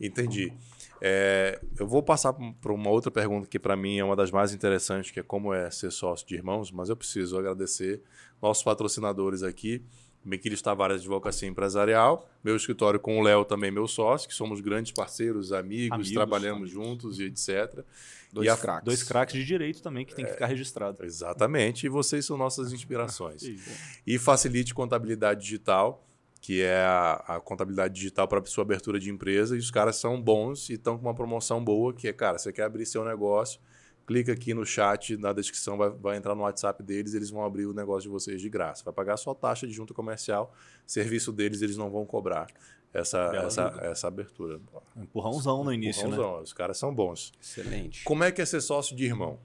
[0.02, 0.54] Entendi.
[1.02, 4.54] É, eu vou passar para uma outra pergunta que para mim é uma das mais
[4.54, 8.02] interessantes, que é como é ser sócio de irmãos, mas eu preciso agradecer
[8.42, 9.82] nossos patrocinadores aqui,
[10.26, 14.92] Mequiles Tavares Advocacia Empresarial, meu escritório com o Léo também meu sócio, que somos grandes
[14.92, 16.72] parceiros, amigos, Amigos, trabalhamos amigos.
[16.72, 17.84] juntos e etc.
[18.32, 18.84] Dois E a- craques.
[18.86, 21.04] Dois craques de direito também que tem que ficar registrado.
[21.06, 23.42] Exatamente, e vocês são nossas inspirações.
[24.06, 26.06] E Facilite Contabilidade Digital,
[26.50, 29.56] que é a, a contabilidade digital para sua abertura de empresa.
[29.56, 32.52] E os caras são bons e estão com uma promoção boa, que é, cara, você
[32.52, 33.62] quer abrir seu negócio,
[34.08, 37.68] clica aqui no chat, na descrição, vai, vai entrar no WhatsApp deles, eles vão abrir
[37.68, 38.84] o negócio de vocês de graça.
[38.84, 40.52] Vai pagar só taxa de junta comercial,
[40.88, 42.48] serviço deles eles não vão cobrar
[42.92, 44.60] essa, Bela essa, essa abertura.
[44.98, 46.16] Um empurrãozão no início, né?
[46.16, 47.32] Empurrãozão, Os caras são bons.
[47.40, 48.04] Excelente.
[48.04, 49.38] Como é que é ser sócio de irmão?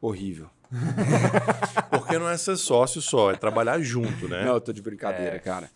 [0.00, 0.48] Horrível.
[1.90, 4.44] Porque não é ser sócio só, é trabalhar junto, né?
[4.44, 5.68] Não, eu tô de brincadeira, cara.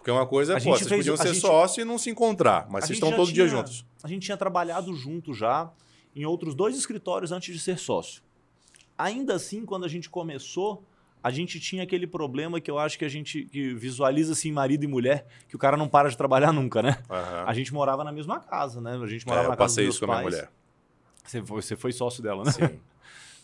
[0.00, 2.66] Porque uma coisa é, pô, vocês fez- podiam ser gente- sócio e não se encontrar,
[2.70, 3.84] mas vocês estão todo dia tinha- juntos.
[4.02, 5.70] A gente tinha trabalhado junto já
[6.16, 8.22] em outros dois escritórios antes de ser sócio.
[8.96, 10.82] Ainda assim, quando a gente começou,
[11.22, 14.84] a gente tinha aquele problema que eu acho que a gente que visualiza assim marido
[14.84, 16.98] e mulher, que o cara não para de trabalhar nunca, né?
[17.10, 17.44] Aham.
[17.46, 18.92] A gente morava na mesma casa, né?
[19.02, 20.34] A gente É, morava eu na casa passei dos isso meus com a minha pais.
[20.48, 20.52] mulher.
[21.24, 22.52] Você foi, você foi sócio dela, né?
[22.52, 22.60] Sim.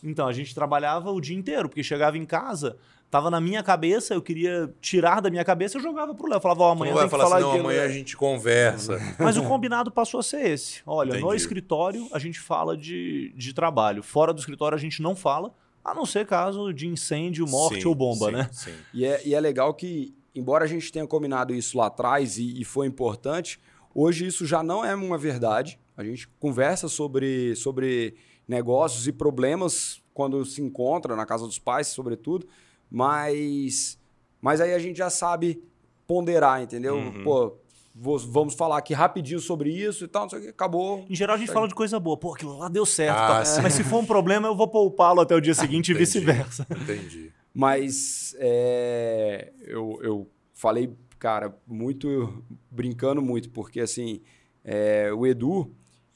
[0.05, 2.77] Então, a gente trabalhava o dia inteiro, porque chegava em casa,
[3.11, 6.40] tava na minha cabeça, eu queria tirar da minha cabeça, eu jogava pro Léo.
[6.40, 8.99] Falava, ó, Tu amanhã tem que falar falar assim, não, amanhã a gente conversa.
[9.19, 10.83] Mas o combinado passou a ser esse.
[10.87, 11.37] Olha, no Entendi.
[11.37, 14.03] escritório a gente fala de, de trabalho.
[14.03, 17.88] Fora do escritório a gente não fala, a não ser caso de incêndio, morte Sim,
[17.88, 18.49] ou bomba, sim, né?
[18.53, 18.75] Sim.
[18.92, 22.61] E é, e é legal que, embora a gente tenha combinado isso lá atrás e,
[22.61, 23.61] e foi importante,
[23.95, 25.79] hoje isso já não é uma verdade.
[25.97, 28.14] A gente conversa sobre, sobre
[28.47, 32.49] negócios e problemas quando se encontra na casa dos pais, sobretudo,
[32.90, 33.99] mas,
[34.40, 35.62] mas aí a gente já sabe
[36.07, 36.96] ponderar, entendeu?
[36.96, 37.25] Uhum.
[37.25, 37.57] Pô,
[37.94, 41.05] vou- vamos falar aqui rapidinho sobre isso e tal, não sei o que, acabou.
[41.09, 42.16] Em geral a gente fala de coisa boa.
[42.16, 43.16] Pô, aquilo lá deu certo.
[43.18, 43.46] Ah, tal.
[43.46, 43.62] sim.
[43.62, 46.66] Mas se for um problema, eu vou poupá-lo até o dia seguinte e vice-versa.
[46.70, 47.33] Entendi.
[47.53, 54.20] Mas é, eu, eu falei, cara, muito brincando muito, porque assim,
[54.62, 55.70] é, o Edu,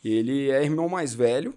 [0.04, 1.54] ele é irmão mais velho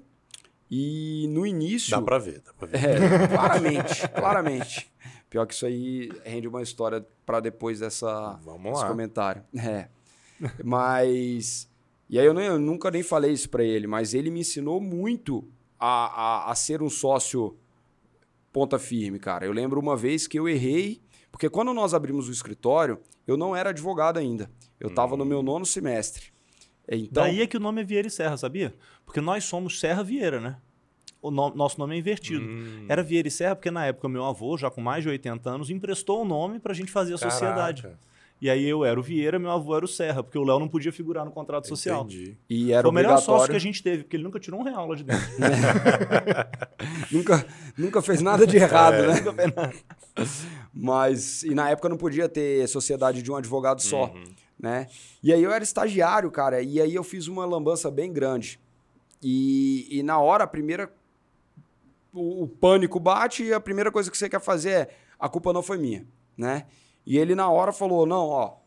[0.71, 1.91] e no início.
[1.91, 2.77] Dá pra ver, dá pra ver.
[2.77, 4.92] É, claramente, claramente.
[5.33, 8.87] Pior que isso aí rende uma história para depois dessa, Vamos desse lá.
[8.87, 9.43] comentário.
[9.57, 9.89] É.
[10.63, 11.67] Mas.
[12.07, 14.79] E aí eu, nem- eu nunca nem falei isso para ele, mas ele me ensinou
[14.79, 15.43] muito
[15.79, 15.87] a,
[16.45, 17.57] a, a ser um sócio
[18.51, 19.43] ponta firme, cara.
[19.43, 23.55] Eu lembro uma vez que eu errei, porque quando nós abrimos o escritório, eu não
[23.55, 24.51] era advogado ainda.
[24.79, 26.31] Eu estava no meu nono semestre.
[26.87, 28.75] Então, Daí é que o nome é Vieira e Serra, sabia?
[29.03, 30.57] Porque nós somos Serra Vieira, né?
[31.23, 32.43] O no- nosso nome é invertido.
[32.45, 35.49] Hum, Era Vieira e Serra porque na época meu avô, já com mais de 80
[35.49, 37.81] anos, emprestou o nome pra gente fazer a sociedade.
[37.83, 37.99] caraca,
[38.41, 40.67] E aí eu era o Vieira, meu avô era o Serra, porque o Léo não
[40.67, 42.01] podia figurar no contrato social.
[42.03, 42.37] Entendi.
[42.49, 44.63] e era Foi o melhor sócio que a gente teve, porque ele nunca tirou um
[44.63, 45.25] real lá de dentro.
[47.11, 47.45] nunca,
[47.77, 49.07] nunca fez nada de errado, É.
[49.07, 49.73] né?
[50.73, 54.23] Mas, e na época não podia ter sociedade de um advogado só, Uhum.
[54.59, 54.87] né?
[55.21, 58.59] E aí eu era estagiário, cara, e aí eu fiz uma lambança bem grande.
[59.21, 60.91] E, e na hora, a primeira.
[62.13, 65.51] O, o pânico bate e a primeira coisa que você quer fazer é: a culpa
[65.51, 66.67] não foi minha, né?
[67.05, 68.57] E ele na hora falou: não, ó,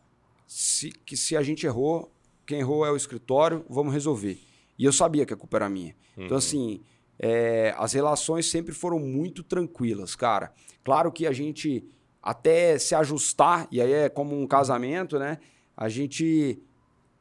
[0.45, 2.11] se, que se a gente errou,
[2.45, 4.39] quem errou é o escritório, vamos resolver.
[4.77, 5.95] E eu sabia que a culpa era minha.
[6.17, 6.81] Então, assim,
[7.19, 10.51] é, as relações sempre foram muito tranquilas, cara.
[10.83, 11.83] Claro que a gente,
[12.21, 15.39] até se ajustar, e aí é como um casamento, né?
[15.75, 16.61] A gente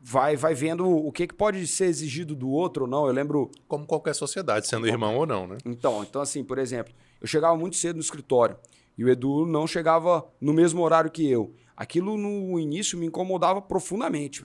[0.09, 3.07] vai, vai vendo o que, que pode ser exigido do outro ou não.
[3.07, 5.59] Eu lembro Como qualquer sociedade, sendo irmão ou não, né?
[5.65, 8.57] então, então assim, por exemplo, eu chegava muito cedo no escritório
[8.97, 11.53] e o Edu não chegava no mesmo horário que eu.
[11.77, 14.45] Aquilo no início me incomodava profundamente.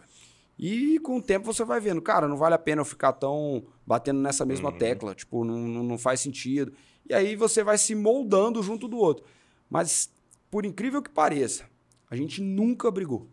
[0.58, 3.64] E com o tempo você vai vendo, cara, não vale a pena eu ficar tão
[3.86, 4.78] batendo nessa mesma Uhum.
[4.78, 6.74] tecla, tipo, não, não faz sentido.
[7.10, 9.24] E aí você vai se moldando junto do outro.
[9.70, 10.10] Mas,
[10.50, 11.66] por incrível que pareça,
[12.10, 13.28] a gente nunca brigou.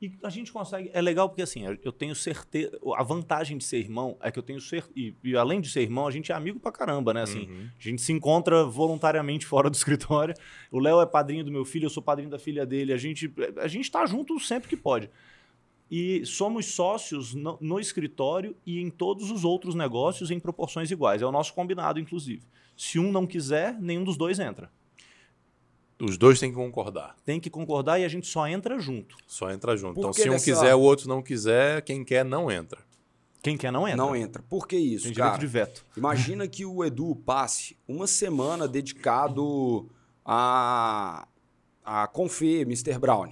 [0.00, 0.90] E a gente consegue.
[0.92, 2.78] É legal porque, assim, eu tenho certeza.
[2.96, 4.92] A vantagem de ser irmão é que eu tenho certeza.
[4.96, 7.22] E, e além de ser irmão, a gente é amigo pra caramba, né?
[7.22, 7.68] Assim, Uhum.
[7.78, 10.34] A gente se encontra voluntariamente fora do escritório.
[10.70, 12.92] O Léo é padrinho do meu filho, eu sou padrinho da filha dele.
[12.92, 15.10] A gente, a gente tá junto sempre que pode.
[15.90, 21.22] E somos sócios no, no escritório e em todos os outros negócios em proporções iguais.
[21.22, 22.42] É o nosso combinado, inclusive.
[22.76, 24.70] Se um não quiser, nenhum dos dois entra.
[26.00, 27.16] Os dois têm que concordar.
[27.24, 29.16] Tem que concordar e a gente só entra junto.
[29.26, 29.94] Só entra junto.
[29.94, 32.80] Por Então, se um dessa- quiser, o outro não quiser, quem quer não entra.
[33.42, 33.96] Quem quer não entra.
[33.96, 34.42] Não entra.
[34.48, 35.40] Por que isso, Tem direito cara?
[35.40, 35.84] de veto.
[35.96, 39.88] Imagina que o Edu passe uma semana dedicado
[40.24, 41.26] a,
[41.84, 42.98] a Confê, Mr.
[42.98, 43.30] Brown.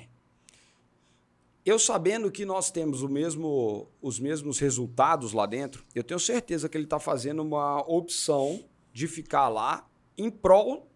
[1.64, 6.68] Eu sabendo que nós temos o mesmo, os mesmos resultados lá dentro, eu tenho certeza
[6.68, 9.84] que ele está fazendo uma opção de ficar lá
[10.16, 10.88] em prol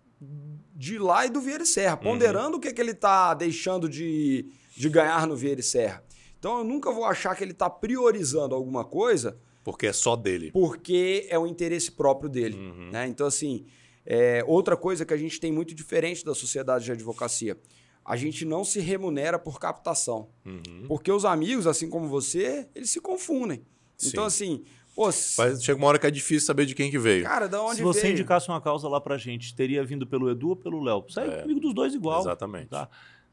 [0.74, 4.46] de lá e do Vieira e Serra, ponderando o que, que ele está deixando de,
[4.76, 6.04] de ganhar no Vieira e Serra.
[6.38, 10.50] Então eu nunca vou achar que ele está priorizando alguma coisa Porque é só dele.
[10.52, 12.56] porque é o interesse próprio dele.
[12.56, 12.90] Uhum.
[12.90, 13.06] né?
[13.06, 13.66] Então, assim,
[14.04, 17.58] é, outra coisa que a gente tem muito diferente da sociedade de advocacia,
[18.04, 20.30] a gente não se remunera por captação.
[20.44, 20.86] Uhum.
[20.88, 23.64] Porque os amigos, assim como você, eles se confundem.
[24.02, 24.64] Então, assim,
[25.02, 27.24] pô, s- Mas chega uma hora que é difícil saber de quem que veio.
[27.24, 28.12] cara, da onde Se você veio?
[28.12, 31.04] indicasse uma causa lá pra gente, teria vindo pelo Edu ou pelo Léo?
[31.08, 31.42] Sai É.
[31.42, 32.20] comigo dos dois igual.
[32.20, 32.68] Exatamente.
[32.68, 32.88] Tá?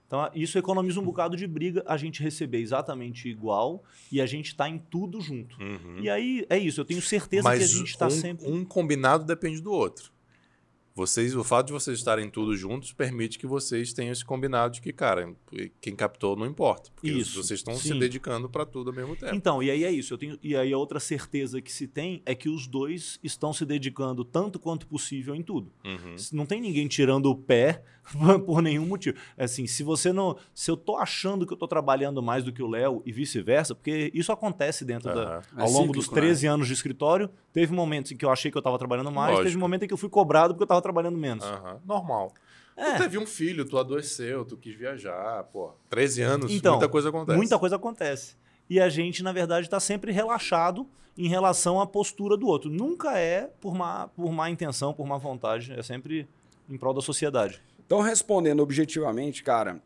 [0.06, 4.56] Então, isso economiza um bocado de briga, a gente receber exatamente igual e a gente
[4.56, 5.62] tá em tudo junto.
[5.62, 5.99] Uhum.
[5.99, 8.49] E aí, é isso, eu tenho certeza Mas que a gente tá um, sempre...
[8.49, 10.10] um combinado depende do outro.
[10.97, 14.81] Vocês, o fato de vocês estarem tudo juntos permite que vocês tenham esse combinado de
[14.81, 15.31] que, cara,
[15.79, 16.89] quem captou não importa.
[16.95, 19.36] Porque Isso, vocês estão se dedicando para tudo ao mesmo tempo.
[19.36, 20.15] Então, e aí é isso.
[20.15, 23.53] Eu tenho, e aí a outra certeza que se tem é que os dois estão
[23.53, 25.71] se dedicando tanto quanto possível em tudo.
[25.86, 26.15] Uhum.
[26.33, 27.83] Não tem ninguém tirando o pé
[28.45, 29.17] por nenhum motivo.
[29.38, 30.38] Assim, se você não.
[30.53, 33.75] Se eu tô achando que eu tô trabalhando mais do que o Léo e vice-versa,
[33.75, 35.21] porque isso acontece dentro da.
[35.21, 35.41] Aham.
[35.57, 36.21] É Ao longo dos cíclico, né?
[36.21, 39.31] 13 anos de escritório, teve momentos em que eu achei que eu tava trabalhando mais,
[39.31, 39.45] Lógico.
[39.45, 41.43] teve momento em que eu fui cobrado porque eu tava trabalhando menos.
[41.43, 41.82] Aham.
[41.86, 42.34] Normal.
[42.76, 42.93] É.
[42.93, 45.73] Tu teve um filho, tu adoeceu, tu quis viajar, pô.
[45.89, 47.38] 13 anos, Então, muita coisa acontece.
[47.38, 48.36] Muita coisa acontece.
[48.69, 52.69] E a gente, na verdade, está sempre relaxado em relação à postura do outro.
[52.69, 55.73] Nunca é por má, por má intenção, por má vontade.
[55.73, 56.28] É sempre
[56.69, 57.62] em prol da sociedade.
[57.86, 59.82] Então, respondendo objetivamente, cara,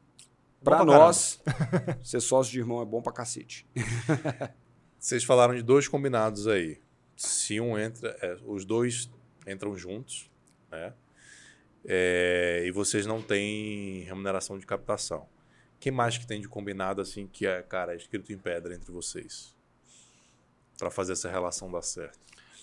[0.63, 1.41] pra nós,
[2.03, 3.65] ser sócio de irmão é bom pra cacete.
[4.99, 6.79] Vocês falaram de dois combinados aí.
[7.15, 9.09] Se um entra, é, os dois
[9.47, 10.29] entram juntos,
[10.71, 10.93] né?
[11.85, 15.27] É, e vocês não têm remuneração de captação.
[15.79, 18.91] Quem mais que tem de combinado assim que é, cara, é escrito em pedra entre
[18.91, 19.55] vocês?
[20.77, 22.19] Pra fazer essa relação dar certo.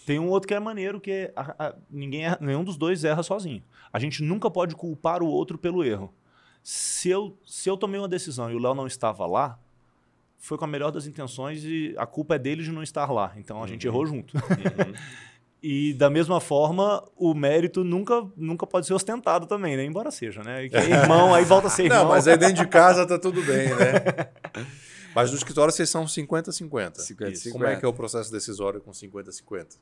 [0.07, 3.05] Tem um outro que é maneiro, que é a- a- ninguém erra- nenhum dos dois
[3.05, 3.63] erra sozinho.
[3.93, 6.15] A gente nunca pode culpar o outro pelo erro.
[6.63, 9.59] Se eu, se eu tomei uma decisão e o Léo não estava lá,
[10.39, 13.33] foi com a melhor das intenções e a culpa é dele de não estar lá.
[13.37, 14.37] Então a gente errou junto.
[14.37, 14.41] Uhum.
[15.63, 19.85] E da mesma forma, o mérito nunca, nunca pode ser ostentado também, né?
[19.85, 20.69] Embora seja, né?
[20.69, 22.05] Que é irmão, aí volta a ser irmão.
[22.05, 24.65] Não, mas aí dentro de casa tá tudo bem, né?
[25.15, 27.01] Mas no escritório vocês são 50-50.
[27.01, 27.51] 50, Isso.
[27.51, 29.77] Como é que é o processo decisório com 50-50?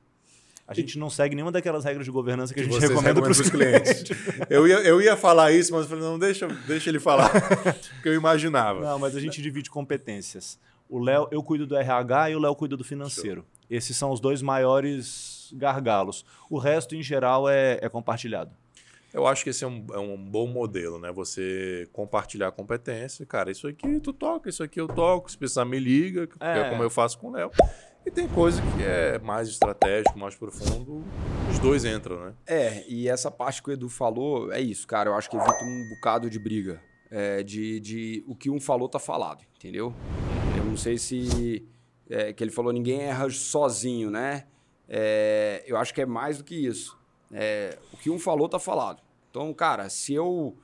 [0.66, 3.36] A gente não segue nenhuma daquelas regras de governança que a gente recomenda para os
[3.36, 4.04] pros clientes.
[4.48, 7.30] Eu ia, eu ia falar isso, mas eu falei, não, deixa, deixa ele falar.
[7.94, 8.80] Porque eu imaginava.
[8.80, 10.58] Não, mas a gente divide competências.
[10.88, 13.44] O Léo, eu cuido do RH e o Léo cuida do financeiro.
[13.68, 16.24] Esses são os dois maiores gargalos.
[16.50, 18.50] O resto, em geral, é, é compartilhado.
[19.12, 21.10] Eu acho que esse é um, é um bom modelo, né?
[21.12, 23.24] Você compartilhar a competência.
[23.24, 25.30] Cara, isso aqui tu toca, isso aqui eu toco.
[25.30, 26.70] Se precisar, me liga, que é, É.
[26.70, 27.50] como eu faço com o Léo.
[28.04, 31.02] E tem coisa que é mais estratégico, mais profundo.
[31.50, 32.34] Os dois entram, né?
[32.46, 35.10] É, e essa parte que o Edu falou, é isso, cara.
[35.10, 36.80] Eu acho que evita um bocado de briga.
[37.10, 39.94] É, de, de o que um falou tá falado, entendeu?
[40.58, 41.66] Eu não sei se.
[42.10, 44.44] É, que ele falou, ninguém erra sozinho, né?
[44.88, 46.96] É, eu acho que é mais do que isso.
[47.32, 49.02] É, o que um falou tá falado.
[49.30, 50.56] Então, cara, se eu,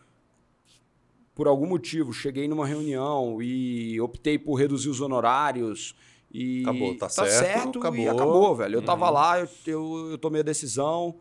[1.35, 5.95] por algum motivo, cheguei numa reunião e optei por reduzir os honorários
[6.33, 6.63] e.
[6.63, 8.11] Acabou, tá certo, e acabou.
[8.11, 8.77] acabou, velho.
[8.77, 9.13] Eu tava Uhum.
[9.13, 11.17] lá, eu, eu, eu tomei a decisão.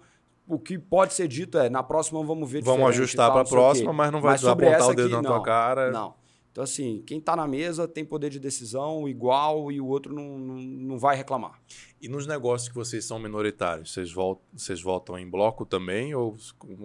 [0.47, 3.93] O que pode ser dito é, na próxima vamos ver Vamos ajustar para a próxima,
[3.93, 5.43] mas não vai Mas apontar o dedo aqui, na tua não.
[5.43, 5.91] cara.
[5.91, 6.20] Não.
[6.51, 10.37] Então, assim, quem tá na mesa tem poder de decisão igual e o outro não,
[10.37, 11.61] não, não vai reclamar.
[12.01, 16.35] E nos negócios que vocês são minoritários, vocês voltam, vocês votam em bloco também ou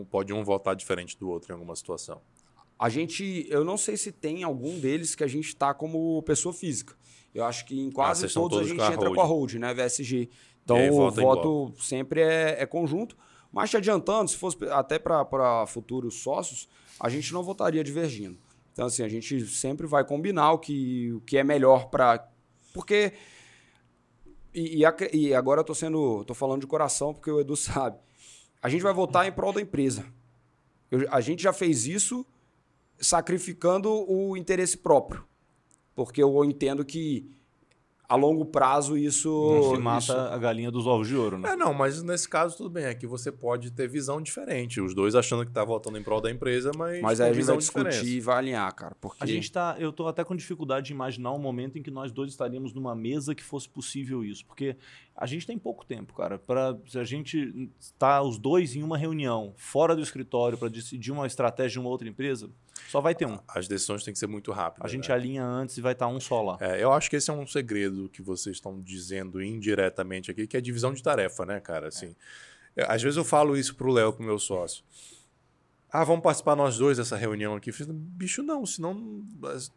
[0.08, 2.20] pode um votar diferente do outro em alguma situação?
[2.78, 6.52] A gente, eu não sei se tem algum deles que a gente está como pessoa
[6.52, 6.94] física.
[7.34, 9.24] Eu acho que em quase estão todos, todos a com gente a entra com a
[9.24, 9.74] hold, né?
[9.74, 10.30] VSG.
[10.62, 13.16] Então aí o voto sempre é, é conjunto.
[13.52, 16.68] Mas te adiantando, se fosse até para futuros sócios,
[17.00, 18.38] a gente não votaria divergindo.
[18.76, 22.28] Então, assim, a gente sempre vai combinar o que, o que é melhor para.
[22.74, 23.14] Porque.
[24.54, 24.84] E,
[25.14, 26.22] e agora eu tô sendo.
[26.26, 27.98] tô falando de coração, porque o Edu sabe.
[28.60, 30.04] A gente vai votar em prol da empresa.
[30.90, 32.26] Eu- a gente já fez isso
[32.98, 35.24] sacrificando o interesse próprio.
[35.94, 37.34] Porque eu entendo que
[38.08, 39.28] a longo prazo isso.
[39.28, 41.50] Não se mata isso- a galinha dos ovos de ouro, né?
[41.52, 42.84] É, não, mas nesse caso tudo bem.
[42.84, 44.80] É que você pode ter visão diferente.
[44.80, 47.32] Os dois achando que tá votando em prol da empresa, mas, Mas com aí a
[47.32, 48.96] gente visão vai discutir e vai alinhar, cara.
[49.00, 49.76] Porque A gente tá.
[49.78, 52.94] Eu tô até com dificuldade de imaginar um momento em que nós dois estaríamos numa
[52.94, 54.44] mesa que fosse possível isso.
[54.46, 54.76] Porque
[55.16, 56.38] a gente tem pouco tempo, cara.
[56.38, 61.10] Pra, se a gente tá os dois em uma reunião, fora do escritório, para decidir
[61.10, 62.50] uma estratégia de uma outra empresa,
[62.88, 63.38] só vai ter um.
[63.48, 64.84] As decisões têm que ser muito rápidas.
[64.84, 65.14] A gente né?
[65.14, 66.58] alinha antes e vai estar um só lá.
[66.60, 70.56] É, eu acho que esse é um segredo que vocês estão dizendo indiretamente aqui, que
[70.56, 71.88] é divisão de tarefa, né, cara?
[71.88, 72.14] Assim,
[72.76, 74.84] eu- às vezes eu falo isso pro Léo, pro meu sócio.
[75.90, 77.70] Ah, vamos participar nós dois dessa reunião aqui.
[77.88, 79.24] Bicho, não, senão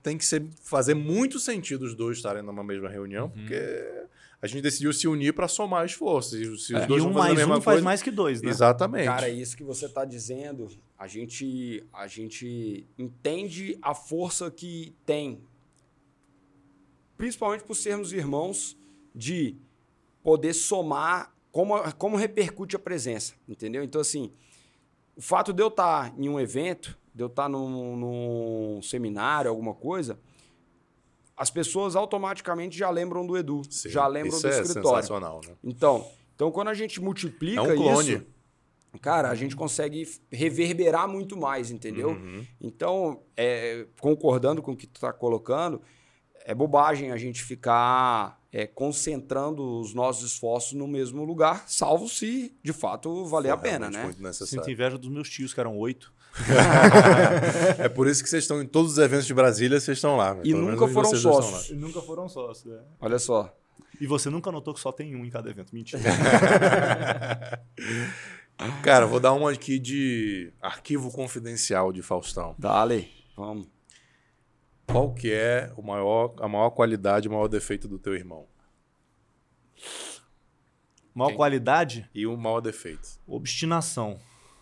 [0.04, 3.30] tem que ser, fazer muito sentido os dois estarem numa mesma reunião, Uhum.
[3.32, 4.08] porque
[4.42, 6.34] a gente decidiu se unir para somar esforços.
[6.34, 7.82] E se os E dois um fazer a mais um faz coisa.
[7.84, 8.50] mais que dois, né?
[8.50, 9.06] Exatamente.
[9.06, 15.42] Cara, isso que você está dizendo, a gente, a gente entende a força que tem,
[17.18, 18.78] principalmente por sermos irmãos,
[19.14, 19.58] de
[20.24, 23.84] poder somar como, como repercute a presença, entendeu?
[23.84, 24.32] Então, assim,
[25.16, 29.74] o fato de eu estar em um evento, de eu estar num, num seminário, alguma
[29.74, 30.18] coisa,
[31.40, 34.90] as pessoas automaticamente já lembram do Edu, Sim, já lembram isso do é escritório.
[34.98, 35.54] sensacional, né?
[35.64, 38.14] Então, então, quando a gente multiplica É um clone.
[38.16, 38.26] isso,
[39.02, 42.10] cara, a gente consegue reverberar muito mais, entendeu?
[42.10, 42.46] Uhum.
[42.60, 45.82] Então, é, concordando com o que tu tá colocando,
[46.44, 52.54] é bobagem a gente ficar é, concentrando os nossos esforços no mesmo lugar, salvo se
[52.62, 54.04] de fato valer a pena, né?
[54.04, 54.72] Muito Sinto necessário.
[54.72, 56.14] inveja dos meus tios, que eram oito.
[57.80, 60.38] É por isso que vocês estão em todos os eventos de Brasília, vocês estão lá.
[60.44, 61.70] E Pelo nunca foram vocês sócios.
[61.70, 62.82] E nunca foram sócios, né?
[63.00, 63.56] Olha só.
[64.00, 65.74] E você nunca notou que só tem um em cada evento.
[65.76, 66.02] Mentira.
[68.84, 72.56] Cara, vou dar uma aqui de arquivo confidencial de Faustão.
[72.58, 73.68] Dale, vamos.
[74.86, 78.48] Qual que é o maior, a maior qualidade, o maior defeito do teu irmão?
[81.14, 81.38] Maior Quem?
[81.38, 83.08] qualidade, E o maior defeito?
[83.28, 84.20] obstinação.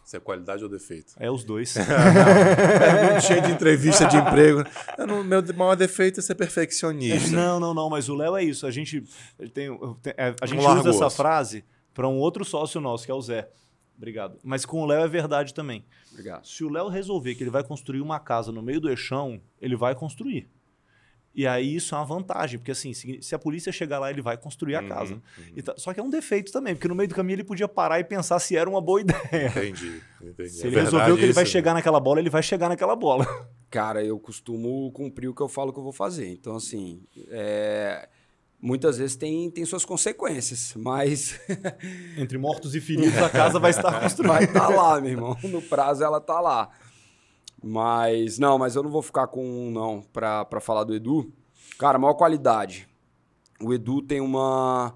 [0.07, 1.11] Se é qualidade ou defeito?
[1.19, 1.75] É os dois.
[3.27, 4.63] Cheio de entrevista de emprego.
[5.05, 7.29] Não- meu maior defeito é ser perfeccionista.
[7.35, 8.65] Não, não, não, mas o Léo é isso.
[8.65, 9.03] A gente
[9.53, 13.13] tem, tem- é, a gente usa essa frase para um outro sócio nosso, que é
[13.13, 13.49] o Zé.
[13.97, 14.37] Obrigado.
[14.45, 15.83] Mas com o Léo é verdade também.
[16.09, 16.45] Obrigado.
[16.47, 19.75] Se o Léo resolver que ele vai construir uma casa no meio do eixão, ele
[19.75, 20.47] vai construir.
[21.37, 24.35] E aí isso é uma vantagem, porque assim, se a polícia chegar lá, ele vai
[24.35, 25.21] construir a Uhum, casa.
[25.55, 27.67] E tá- só que é um defeito também, porque no meio do caminho ele podia
[27.67, 29.47] parar e pensar se era uma boa ideia.
[29.49, 30.49] Entendi, entendi.
[30.49, 31.51] Se É ele verdade resolveu que ele vai isso?
[31.51, 33.23] chegar naquela bola, ele vai chegar naquela bola.
[33.69, 36.27] Cara, eu costumo cumprir o que eu falo que eu vou fazer.
[36.31, 38.09] Então, assim, é,
[38.59, 41.39] muitas vezes tem, tem suas consequências, mas
[42.17, 44.33] Entre mortos e feridos, a casa vai estar construída.
[44.33, 45.37] vai estar lá, meu irmão.
[45.43, 46.69] No prazo ela tá lá.
[47.63, 51.31] Mas, não, mas eu não vou ficar com um não pra, pra falar do Edu.
[51.77, 52.87] Cara, maior qualidade.
[53.61, 54.95] O Edu tem uma,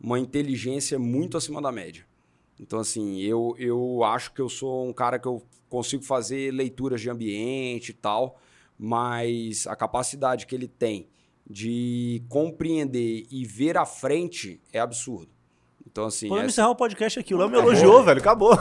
[0.00, 2.06] uma inteligência muito acima da média.
[2.58, 7.00] Então, assim, eu, eu acho que eu sou um cara que eu consigo fazer leituras
[7.00, 8.38] de ambiente e tal,
[8.78, 11.08] mas a capacidade que ele tem
[11.48, 15.28] de compreender e ver à frente é absurdo.
[15.86, 17.34] Então, assim, Podemos essa- encerrar o podcast aqui.
[17.34, 18.20] O Léo me elogiou, velho.
[18.20, 18.56] Acabou.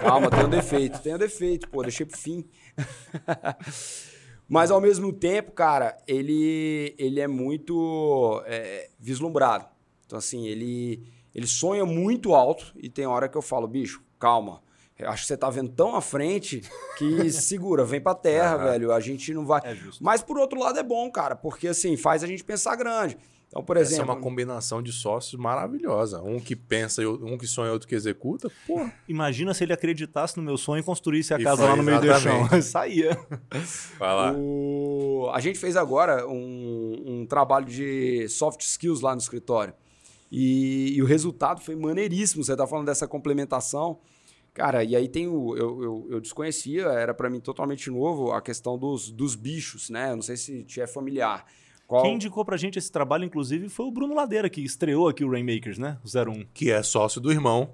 [0.00, 2.44] Calma, tem um defeito, tem um defeito, pô, deixei pro fim.
[4.48, 9.66] Mas ao mesmo tempo, cara, ele, ele é muito é, vislumbrado.
[10.06, 11.02] Então, assim, ele,
[11.34, 14.62] ele sonha muito alto e tem hora que eu falo, bicho, calma.
[14.98, 16.62] Eu acho que você tá vendo tão à frente
[16.96, 18.64] que segura, vem pra terra, Aham.
[18.64, 18.92] velho.
[18.92, 19.60] A gente não vai.
[19.64, 19.76] É.
[20.00, 23.18] Mas por outro lado é bom, cara, porque assim, faz a gente pensar grande.
[23.56, 24.12] Então, por Essa é exemplo.
[24.14, 26.20] uma combinação de sócios maravilhosa.
[26.22, 28.50] Um que pensa, e um que sonha e outro que executa.
[28.66, 28.92] Porra.
[29.08, 31.98] Imagina se ele acreditasse no meu sonho e construísse a E casa lá no meio
[31.98, 32.46] do chão.
[32.60, 33.18] Saía.
[33.98, 34.34] Vai lá.
[34.36, 39.72] O- A gente fez agora um, um trabalho de soft skills lá no escritório.
[40.30, 42.44] E, e o resultado foi maneiríssimo.
[42.44, 43.98] Você tá falando dessa complementação.
[44.52, 45.56] Cara, e aí tem o.
[45.56, 50.10] Eu, eu, eu desconhecia, era para mim totalmente novo, a questão dos, dos bichos, né?
[50.12, 51.46] Eu não sei se te é familiar.
[51.86, 52.02] Qual...
[52.02, 55.30] Quem indicou pra gente esse trabalho, inclusive, foi o Bruno Ladeira, que estreou aqui o
[55.30, 55.98] Rainmakers, né?
[56.04, 56.46] O 01.
[56.52, 57.70] Que é sócio do irmão.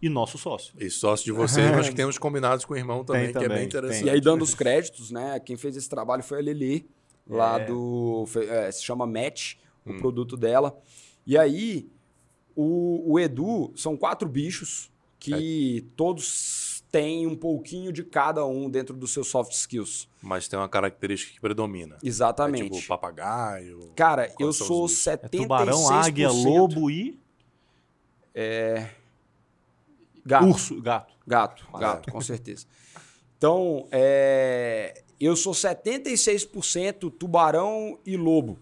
[0.00, 0.74] E nosso sócio.
[0.78, 3.40] E sócio de vocês, mas que tem uns combinados com o irmão também, que é
[3.40, 4.04] também, bem interessante.
[4.04, 5.40] E aí, dando os créditos, né?
[5.40, 6.86] Quem fez esse trabalho foi a Lili,
[7.26, 7.64] lá É.
[7.64, 8.24] do.
[8.36, 9.54] é, se chama Match,
[9.84, 10.78] o produto dela.
[11.26, 11.88] E aí,
[12.54, 18.94] o, o Edu são quatro bichos que todos têm um pouquinho de cada um dentro
[18.96, 20.08] dos seus soft skills.
[20.22, 21.98] Mas tem uma característica que predomina.
[22.02, 22.66] Exatamente.
[22.66, 23.92] É tipo papagaio.
[23.94, 25.04] Cara, eu sou os bichos?
[25.04, 25.24] 76%.
[25.24, 27.18] É tubarão, águia, lobo e
[30.24, 30.46] gato.
[30.46, 31.14] urso, gato.
[31.26, 32.66] Gato, gato, com certeza.
[33.36, 38.58] Então, é, eu sou 76% tubarão e lobo.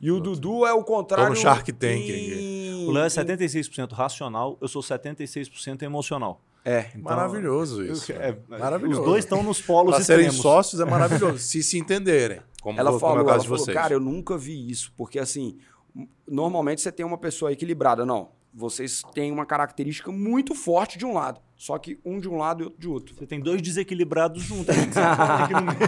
[0.00, 1.26] E o Dudu é o contrário.
[1.26, 6.40] Tô no Shark Tank em- O Léo é 76% racional, eu sou 76% emocional.
[6.68, 6.86] É.
[6.96, 8.10] Então, Maravilhoso isso.
[8.12, 9.00] É, Maravilhoso.
[9.00, 10.42] Os dois estão nos polos Pra serem extremos.
[10.42, 12.40] sócios é maravilhoso, se se entenderem.
[12.60, 13.76] Como, Ela como falou, é o ela caso de falou, vocês.
[13.76, 14.92] cara, eu nunca vi isso.
[14.96, 15.56] Porque assim,
[16.26, 18.04] normalmente você tem uma pessoa equilibrada.
[18.04, 21.40] Não, vocês têm uma característica muito forte de um lado.
[21.56, 23.14] Só que um de um lado e outro de outro.
[23.14, 24.74] Você tem dois desequilibrados juntos.
[24.92, 25.78] se apoia aqui no meio.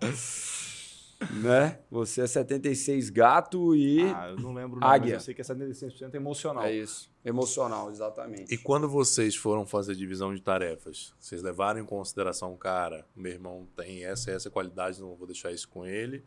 [1.42, 1.80] Né?
[1.90, 4.02] Você é 76 gato e...
[4.02, 5.14] Ah, eu não lembro o nome, Águia.
[5.14, 6.64] mas eu sei que é 76% emocional.
[6.64, 7.10] É isso.
[7.24, 8.54] Emocional, exatamente.
[8.54, 13.66] E quando vocês foram fazer divisão de tarefas, vocês levaram em consideração, cara, meu irmão
[13.76, 16.24] tem essa e essa qualidade, não vou deixar isso com ele?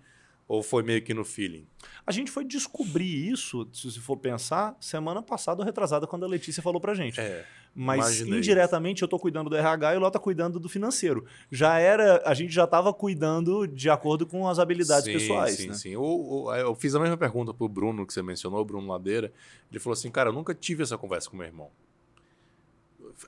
[0.54, 1.66] Ou foi meio que no feeling?
[2.06, 6.28] A gente foi descobrir isso, se você for pensar, semana passada ou retrasada, quando a
[6.28, 7.22] Letícia falou pra gente.
[7.22, 7.46] É.
[7.74, 8.40] Mas imaginei.
[8.40, 11.26] indiretamente eu tô cuidando do RH e o Léo tá cuidando do financeiro.
[11.50, 15.68] Já era, a gente já tava cuidando de acordo com as habilidades sim, pessoais, Sim,
[15.70, 15.74] né?
[15.74, 15.96] sim.
[15.96, 19.32] O- o- eu fiz a mesma pergunta pro Bruno, que você mencionou, o Bruno Ladeira.
[19.72, 21.70] Ele falou assim, cara, eu nunca tive essa conversa com meu irmão.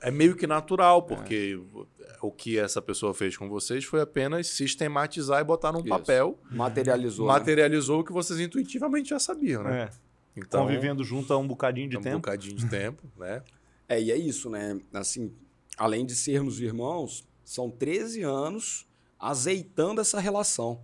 [0.00, 1.58] É meio que natural, porque
[2.20, 5.88] o que essa pessoa fez com vocês foi apenas sistematizar e botar num Isso.
[5.88, 6.38] papel.
[6.50, 7.26] Materializou.
[7.26, 7.32] né?
[7.34, 9.82] Materializou o que vocês intuitivamente já sabiam, né?
[9.82, 9.90] É,
[10.36, 12.16] Então, convivendo junto há um bocadinho de um tempo.
[12.16, 13.42] bocadinho de tempo, né?
[13.88, 14.80] É, e é isso, né?
[14.92, 15.32] Assim,
[15.76, 18.86] além de sermos irmãos, são 13 anos
[19.18, 20.80] azeitando essa relação.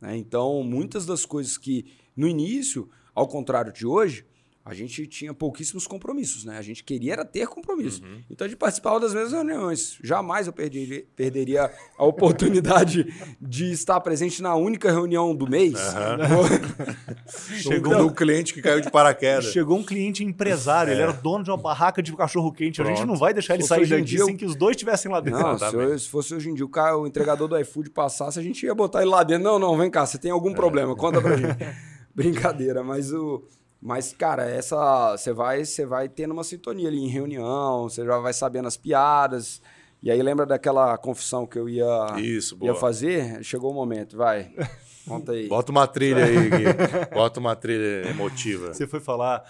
[0.00, 0.16] né?
[0.16, 1.86] Então, muitas das coisas que,
[2.16, 4.26] no início, ao contrário de hoje,
[4.64, 6.56] a gente tinha pouquíssimos compromissos, né?
[6.56, 8.02] A gente queria era ter compromisso.
[8.30, 9.98] Então, a gente participava das mesmas reuniões.
[10.02, 13.04] Jamais eu perderia, perderia a oportunidade
[13.40, 15.74] de estar presente na única reunião do mês.
[17.60, 19.46] Chegou um cliente que caiu de paraquedas.
[19.52, 22.80] Chegou um cliente empresário, ele era dono de uma barraca de cachorro quente.
[22.80, 23.04] A gente É.
[23.04, 25.40] Não vai deixar ele Se sair daqui dia, sem que os dois estivessem lá dentro.
[25.40, 28.38] Não, se, eu- se fosse hoje em dia o, cara, o entregador do iFood passasse,
[28.38, 29.44] a gente ia botar ele lá dentro.
[29.44, 30.54] Não, não, vem cá, você tem algum É.
[30.54, 30.96] problema?
[30.96, 31.56] Conta pra gente.
[32.14, 33.44] Brincadeira, mas o.
[33.84, 35.14] Mas, cara, essa.
[35.14, 38.78] Você vai, você vai tendo uma sintonia ali em reunião, você já vai sabendo as
[38.78, 39.60] piadas.
[40.02, 43.44] E aí lembra daquela confissão que eu ia, Isso, ia fazer?
[43.44, 44.50] Chegou o momento, vai.
[45.06, 45.48] Conta aí.
[45.48, 46.64] Bota uma trilha aí, Gui.
[47.12, 48.72] Bota uma trilha emotiva.
[48.72, 49.44] Você foi falar,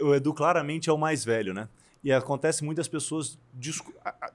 [0.00, 1.66] o o Edu claramente é o mais velho, né?
[2.04, 3.38] E acontece muitas pessoas.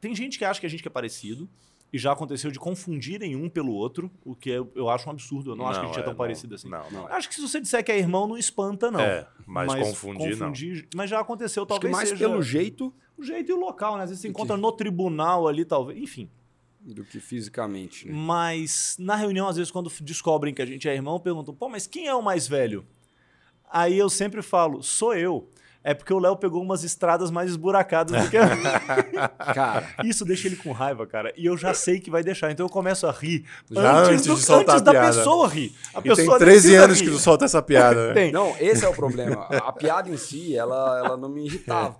[0.01, 1.47] Tem gente que acha que a gente que é parecido,
[1.93, 5.51] e já aconteceu de confundirem um pelo outro, o que eu, eu acho um absurdo.
[5.51, 6.17] Eu não, acho que a gente é, tão não.
[6.17, 6.67] parecido assim.
[6.67, 7.07] Não, não.
[7.07, 8.99] Acho que se você disser que é irmão, não espanta, não.
[8.99, 10.51] É, mas confundir, não.
[10.95, 13.97] Mas já aconteceu, Acho que talvez mais seja pelo jeito o jeito e o local,
[13.97, 14.03] né?
[14.03, 15.99] Às vezes você encontra que- no tribunal ali, talvez.
[15.99, 16.29] Enfim.
[16.81, 18.09] do que fisicamente.
[18.09, 18.13] Né?
[18.13, 21.87] Mas na reunião, às vezes, quando descobrem que a gente é irmão, perguntam, pô, mas
[21.87, 22.85] quem é o mais velho?
[23.71, 25.49] Aí eu sempre falo, sou eu.
[25.83, 28.79] É porque o Léo pegou umas estradas mais esburacadas do que a minha.
[29.53, 31.33] Cara, Isso deixa ele com raiva, cara.
[31.35, 32.51] E eu já sei que vai deixar.
[32.51, 35.07] Então eu começo a rir Já antes de soltar antes a da piada.
[35.17, 35.73] pessoa rir.
[35.93, 37.05] A E tem pessoa nem 13 precisa anos rir.
[37.05, 38.07] que não solta essa piada.
[38.07, 38.13] né?
[38.13, 38.31] Tem.
[38.31, 39.43] Não, esse é o problema.
[39.49, 41.95] A piada em si, ela, ela não me irritava.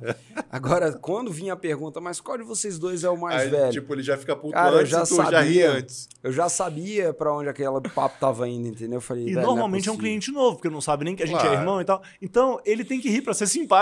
[0.49, 3.71] Agora, quando vinha a pergunta, mas qual de vocês dois é o mais Aí, velho?
[3.71, 5.71] tipo, ele já fica puto Cara, eu antes já e tu já ri sabia.
[5.71, 6.07] antes.
[6.23, 8.97] Eu já sabia pra onde aquele papo tava indo, entendeu?
[8.97, 11.15] Eu falei, E "Velho, não normalmente é, um possível." cliente novo, porque não sabe nem
[11.15, 11.55] que a gente Claro.
[11.55, 12.01] é irmão e tal.
[12.21, 13.72] Então ele tem que rir pra ser simpático.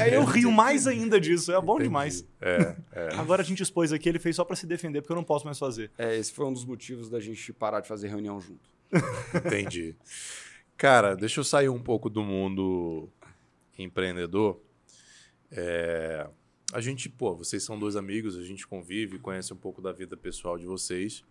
[0.00, 1.52] Aí eu rio mais ainda disso.
[1.52, 1.88] É bom Entendi.
[1.88, 2.26] demais.
[2.40, 3.14] É, é.
[3.14, 5.44] Agora a gente expôs aqui, ele fez só pra se defender, porque eu não posso
[5.44, 5.90] mais fazer.
[5.96, 8.70] É, esse foi um dos motivos da gente parar de fazer reunião junto.
[9.34, 9.96] Entendi.
[10.76, 13.08] Cara, deixa eu sair um pouco do mundo
[13.78, 14.60] empreendedor.
[15.50, 16.26] É,
[16.72, 20.16] a gente, pô, vocês são dois amigos, a gente convive, conhece um pouco da vida
[20.16, 21.22] pessoal de vocês.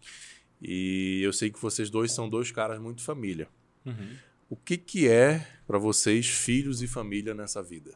[0.61, 3.47] E eu sei que vocês dois são dois caras muito família.
[4.51, 7.95] O que, que é pra vocês filhos e família nessa vida?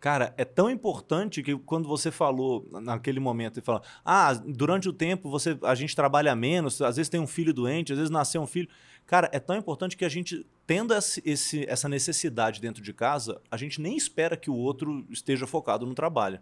[0.00, 4.92] Cara, é tão importante que quando você falou naquele momento, e fala, ah, durante o
[4.92, 8.42] tempo você, a gente trabalha menos, às vezes tem um filho doente, às vezes nasceu
[8.42, 8.68] um filho.
[9.06, 13.40] Cara, é tão importante que a gente, tendo esse, esse- essa necessidade dentro de casa,
[13.48, 16.40] a gente nem espera que o outro esteja focado no trabalho.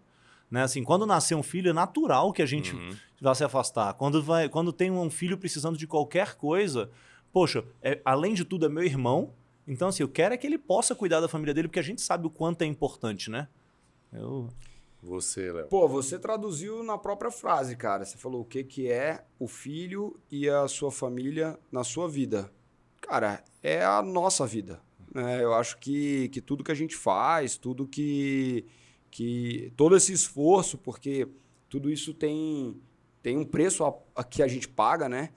[0.49, 0.63] Né?
[0.63, 2.95] Assim, quando nascer um filho, é natural que a gente Uhum.
[3.21, 3.93] vai se afastar.
[3.93, 6.89] Quando, vai, quando tem um filho precisando de qualquer coisa,
[7.31, 9.33] poxa, é- além de tudo, é meu irmão.
[9.67, 12.01] Então, assim, eu quero é que ele possa cuidar da família dele, porque a gente
[12.01, 13.47] sabe o quanto é importante, né?
[14.11, 14.49] Eu...
[15.03, 15.67] Você, Léo.
[15.67, 18.05] Pô, você traduziu na própria frase, cara.
[18.05, 22.51] Você falou o que, que é o filho e a sua família na sua vida.
[23.01, 24.79] Cara, é a nossa vida.
[25.13, 25.43] Né?
[25.43, 28.65] Eu acho que, que tudo que a gente faz, tudo que,
[29.09, 29.73] que.
[29.75, 31.27] todo esse esforço, porque
[31.67, 32.79] tudo isso tem,
[33.23, 35.31] tem um preço a, a que a gente paga, né?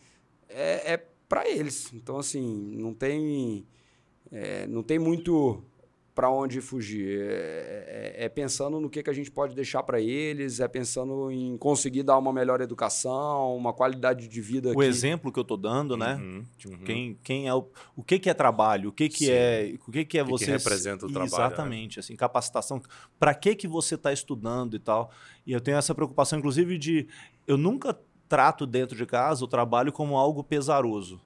[0.47, 1.93] É, é para eles.
[1.93, 2.43] Então, assim,
[2.77, 3.65] não tem.
[4.33, 5.63] é, não tem muito
[6.15, 7.19] para onde fugir.
[7.23, 11.29] É, é- é pensando no que, que a gente pode deixar para eles, é pensando
[11.29, 14.71] em conseguir dar uma melhor educação, uma qualidade de vida.
[14.71, 16.15] O que- exemplo que eu tô dando, né?
[16.15, 16.79] Uhum, uhum.
[16.85, 17.67] Quem, quem é o,
[17.97, 18.91] o que, que é trabalho?
[18.91, 19.33] O que, que Sim.
[19.33, 21.47] é o que, que é O que que você representa o trabalho, né?
[21.49, 22.81] Exatamente, assim, capacitação.
[23.19, 25.11] Para que que você está estudando e tal?
[25.45, 27.09] E eu tenho essa preocupação, inclusive, de
[27.45, 27.99] eu nunca
[28.29, 31.21] trato dentro de casa o trabalho como algo pesaroso.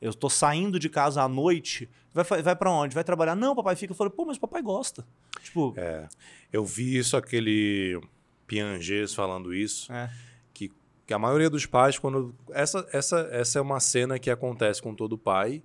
[0.00, 2.94] Eu estou saindo de casa à noite, vai, vai para onde?
[2.94, 3.34] Vai trabalhar?
[3.34, 3.92] Não, papai fica.
[3.92, 5.06] Eu falo, pô, mas papai gosta.
[5.42, 6.08] Tipo, É,
[6.52, 8.00] eu vi isso, aquele
[8.46, 10.10] Piangês falando isso, é.
[10.52, 10.70] que,
[11.06, 12.34] que a maioria dos pais, quando.
[12.50, 15.62] Essa, essa, essa é uma cena que acontece com todo pai.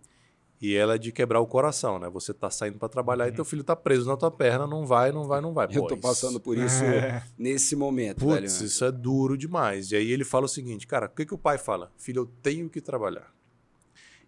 [0.61, 2.09] E ela é de quebrar o coração, né?
[2.09, 5.09] Você tá saindo para trabalhar e teu filho tá preso na tua perna, não vai,
[5.09, 5.67] não vai, não vai.
[5.71, 6.83] Eu Pô, tô isso- passando por isso
[7.37, 8.65] nesse momento, Putz, velho.
[8.67, 9.91] isso é duro demais.
[9.91, 11.89] E aí ele fala o seguinte, cara, o que, que o pai fala?
[11.97, 13.33] Filho, eu tenho que trabalhar.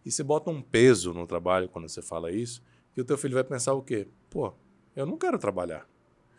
[0.06, 2.64] E você bota um peso no trabalho quando você fala isso,
[2.94, 4.08] que o teu filho vai pensar o quê?
[4.30, 4.54] Pô,
[4.96, 5.86] eu não quero trabalhar.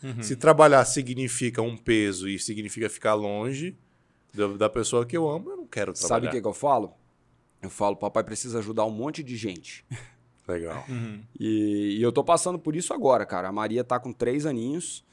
[0.02, 0.22] Uhum.
[0.22, 3.76] Se trabalhar significa um peso e significa ficar longe
[4.34, 6.28] da, da pessoa que eu amo, eu não quero Sabe trabalhar.
[6.30, 6.94] o que, que eu falo?
[7.62, 9.84] Eu falo, papai precisa ajudar um monte de gente.
[10.46, 10.84] Legal.
[10.88, 11.22] Uhum.
[11.38, 13.48] E, e eu tô passando por isso agora, cara.
[13.48, 15.04] A Maria tá com três aninhos,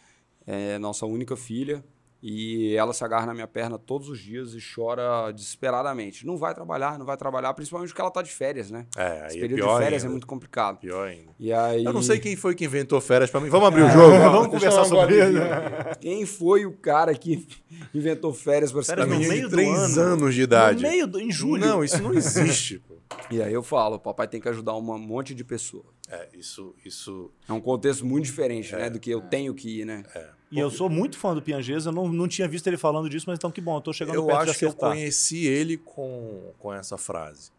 [0.45, 1.83] é nossa única filha,
[2.21, 6.25] e ela se agarra na minha perna todos os dias e chora desesperadamente.
[6.25, 8.85] Não vai trabalhar, não vai trabalhar, principalmente porque ela tá de férias, né?
[8.97, 10.11] É, Esse aí é período pior de férias ainda.
[10.11, 10.77] é muito complicado.
[10.79, 11.31] Pior ainda.
[11.39, 13.49] E aí, Eu não sei quem foi que inventou férias pra mim.
[13.49, 14.17] Vamos abrir o jogo?
[14.17, 15.97] vamos eu conversar sobre golinha.
[16.01, 17.47] quem foi o cara que
[17.93, 20.13] inventou férias para no menina meio de do 3 ano.
[20.13, 20.83] anos de idade.
[20.83, 21.65] No meio do, em julho.
[21.65, 22.79] Não, isso não existe.
[22.79, 22.95] pô.
[23.31, 25.85] E aí eu falo, papai tem que ajudar um monte de pessoa.
[26.07, 29.85] É, isso, isso É um contexto muito diferente, né, do que eu tenho que ir,
[29.85, 30.03] né?
[30.51, 33.25] E eu sou muito fã do Piangês, eu não, não tinha visto ele falando disso,
[33.27, 34.89] mas então que bom, eu tô chegando eu perto de acho que eu acertar.
[34.91, 37.51] conheci ele com, com essa frase.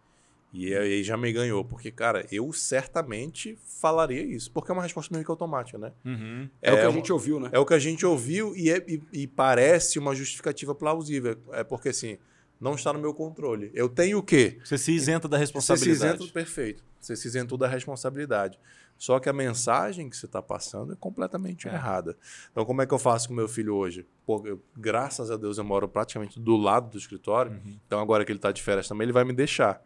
[0.53, 5.15] E aí já me ganhou, porque, cara, eu certamente falaria isso, porque é uma resposta
[5.15, 5.93] meio que automática, né?
[6.05, 6.49] Uhum.
[6.61, 7.51] É, o que a uma- gente ouviu, né?
[7.53, 11.37] É o que a gente ouviu e, é- e- e parece uma justificativa plausível.
[11.53, 12.19] É porque, assim,
[12.61, 13.71] não está no meu controle.
[13.73, 14.59] Eu tenho o quê?
[14.65, 16.17] Você se isenta da Você se responsabilidade.
[16.17, 16.83] isenta, perfeito.
[17.01, 18.59] Você se isentou da responsabilidade.
[19.01, 21.73] Só que a mensagem que você está passando é completamente É.
[21.73, 22.19] errada.
[22.53, 24.07] Então, como é que eu faço com meu filho hoje?
[24.27, 27.53] Pô, eu- graças a Deus, eu moro praticamente do lado do escritório.
[27.53, 27.79] Uhum.
[27.87, 29.83] Então, agora que ele está de férias também, ele vai me deixar.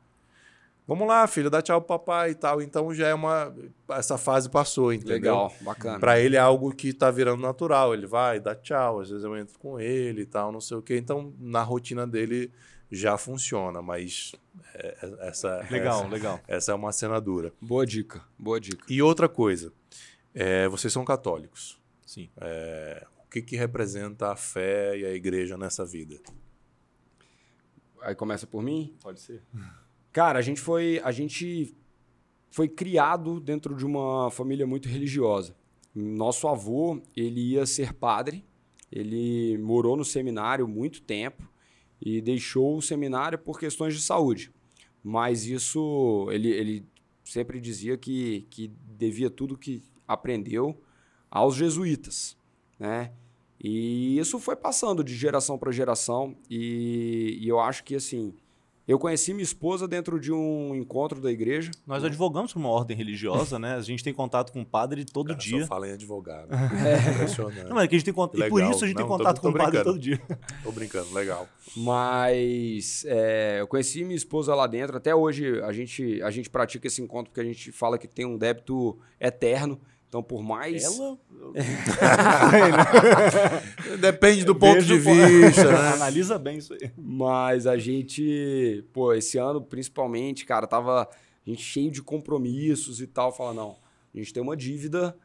[0.84, 2.60] Vamos lá, filho, dá tchau pro papai e tal.
[2.60, 3.54] Então, já é uma...
[3.90, 5.14] Essa fase passou, entendeu?
[5.14, 6.00] Legal, bacana.
[6.00, 7.94] Para ele é algo que tá virando natural.
[7.94, 10.82] Ele vai, dá tchau, às vezes eu entro com ele e tal, não sei o
[10.82, 10.98] quê.
[10.98, 12.50] Então, na rotina dele
[12.90, 14.32] já funciona, mas
[14.74, 16.40] é, é- essa, Legal, essa, legal.
[16.46, 17.52] essa é uma cena dura.
[17.60, 18.84] Boa dica, boa dica.
[18.88, 19.72] E outra coisa,
[20.34, 21.80] é, vocês são católicos.
[22.06, 22.30] Sim.
[23.26, 26.16] O que, que representa a fé e a igreja nessa vida?
[28.02, 28.94] Aí começa por mim?
[29.02, 29.42] Pode ser.
[30.12, 31.74] Cara, a gente foi, a gente
[32.50, 35.56] foi criado dentro de uma família muito religiosa.
[35.94, 38.44] Nosso avô, ele ia ser padre,
[38.92, 41.48] ele morou no seminário muito tempo
[42.04, 44.52] e deixou o seminário por questões de saúde.
[45.02, 46.86] Mas isso, ele, ele
[47.24, 50.78] sempre dizia que, que devia tudo que aprendeu
[51.30, 52.36] aos jesuítas,
[52.78, 53.12] né?
[53.58, 58.34] E isso foi passando de geração para geração e, e eu acho que assim,
[58.86, 61.70] eu conheci minha esposa dentro de um encontro da igreja.
[61.86, 63.74] Nós advogamos por uma ordem religiosa, né?
[63.76, 65.60] A gente tem contato com o padre todo Cara, dia.
[65.62, 66.48] Só fala em advogado.
[67.14, 67.64] Impressionante.
[67.64, 68.42] Não, mas é que a gente tem contato.
[68.46, 70.20] E por isso a gente tem Não, tô- contato tô com o padre todo dia.
[70.62, 71.48] Tô brincando, legal.
[71.76, 74.96] Mas é, eu conheci minha esposa lá dentro.
[74.96, 78.26] Até hoje a gente, a gente pratica esse encontro porque a gente fala que tem
[78.26, 79.80] um débito eterno.
[80.14, 80.84] Então, por mais.
[80.84, 81.18] Ela.
[83.98, 85.88] Depende do ponto de vista, né?
[85.94, 86.92] Analisa bem isso aí.
[86.96, 93.08] Mas a gente, pô, esse ano principalmente, cara, tava a gente cheio de compromissos e
[93.08, 93.32] tal.
[93.32, 93.76] Fala, não,
[94.14, 95.16] a gente tem uma dívida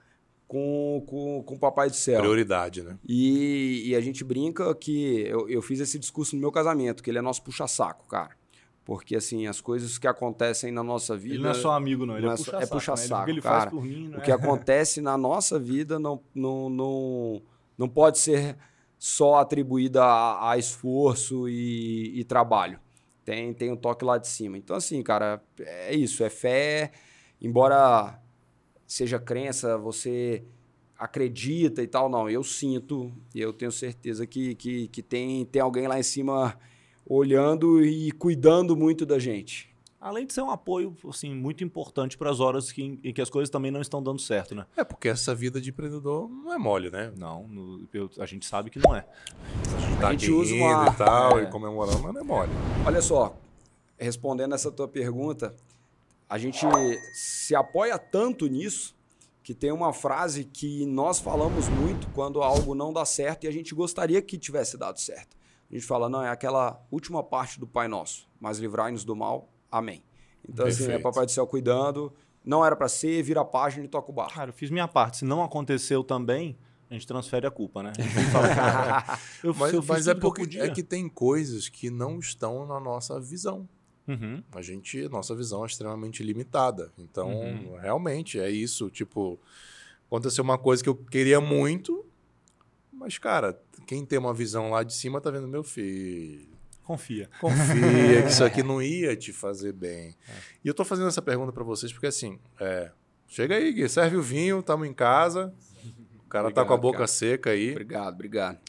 [0.47, 2.21] com, com, com o Papai do Céu.
[2.21, 2.97] Prioridade, né?
[3.07, 7.11] E, e a gente brinca que eu, eu fiz esse discurso no meu casamento, que
[7.11, 8.38] ele é nosso puxa-saco, cara.
[8.89, 11.35] Porque, assim, as coisas que acontecem na nossa vida.
[11.35, 12.15] Ele não é só amigo, não.
[12.17, 12.63] Ele não é é só- puxa-saco.
[12.63, 13.21] é puxa-saco, né?
[13.21, 13.59] O que ele cara.
[13.59, 14.17] faz por mim, né?
[14.17, 17.41] O que acontece na nossa vida não, não, não,
[17.77, 18.57] não pode ser
[18.97, 22.79] só atribuído a, a esforço e, e trabalho.
[23.23, 24.57] Tem, tem um toque lá de cima.
[24.57, 26.23] Então, assim, cara, é isso.
[26.23, 26.91] É fé.
[27.39, 28.19] Embora
[28.87, 30.43] seja crença, você
[30.97, 32.27] acredita e tal, não.
[32.27, 36.57] Eu sinto e eu tenho certeza que, que, que tem, tem alguém lá em cima
[37.09, 39.67] olhando e cuidando muito da gente.
[39.99, 43.29] Além de ser um apoio assim, muito importante para as horas que, em que as
[43.29, 44.65] coisas também não estão dando certo, né?
[44.77, 47.11] É, porque essa vida de empreendedor não é mole, né?
[47.17, 49.05] Não, no- eu- a gente sabe que não é.
[49.75, 51.43] A gente tá A gente usa uma- e tal, é.
[51.43, 52.51] e comemorando, mas não é mole.
[52.85, 53.35] Olha só,
[53.97, 55.53] respondendo essa tua pergunta,
[56.29, 56.65] a gente
[57.11, 58.95] se apoia tanto nisso
[59.43, 63.51] que tem uma frase que nós falamos muito quando algo não dá certo e a
[63.51, 65.35] gente gostaria que tivesse dado certo.
[65.71, 69.49] A gente fala, não, é aquela última parte do Pai Nosso, mas livrai-nos do mal.
[69.71, 70.03] Amém.
[70.47, 71.03] Então, assim, é Perfeito.
[71.03, 72.11] Papai do Céu cuidando,
[72.43, 74.33] não era para ser, vira a página e toca o barco.
[74.33, 75.17] Cara, eu fiz minha parte.
[75.17, 76.57] Se não aconteceu também,
[76.89, 77.91] a gente transfere a culpa, né?
[77.97, 80.63] A gente fala, cara, eu, Mas, eu mas é que porque podia.
[80.65, 83.69] é que tem coisas que não estão na nossa visão.
[84.07, 84.41] Uhum.
[84.53, 86.91] A gente, nossa visão é extremamente limitada.
[86.97, 87.77] Então, Uhum.
[87.79, 88.89] realmente é isso.
[88.89, 89.39] Tipo,
[90.07, 92.03] aconteceu uma coisa que eu queria muito,
[92.99, 96.49] mas, cara, quem tem uma visão lá de cima tá vendo, meu filho.
[96.83, 97.29] Confia.
[97.39, 100.17] Confia que isso aqui não ia te fazer bem.
[100.27, 100.33] É.
[100.65, 102.91] E eu tô fazendo essa pergunta para vocês porque, assim, é,
[103.25, 105.53] chega aí, Gui, serve o vinho, tamo em casa.
[106.25, 107.07] O cara tá Obrigado, com a boca cara.
[107.07, 107.71] seca aí.
[107.71, 108.59] Obrigado, obrigado.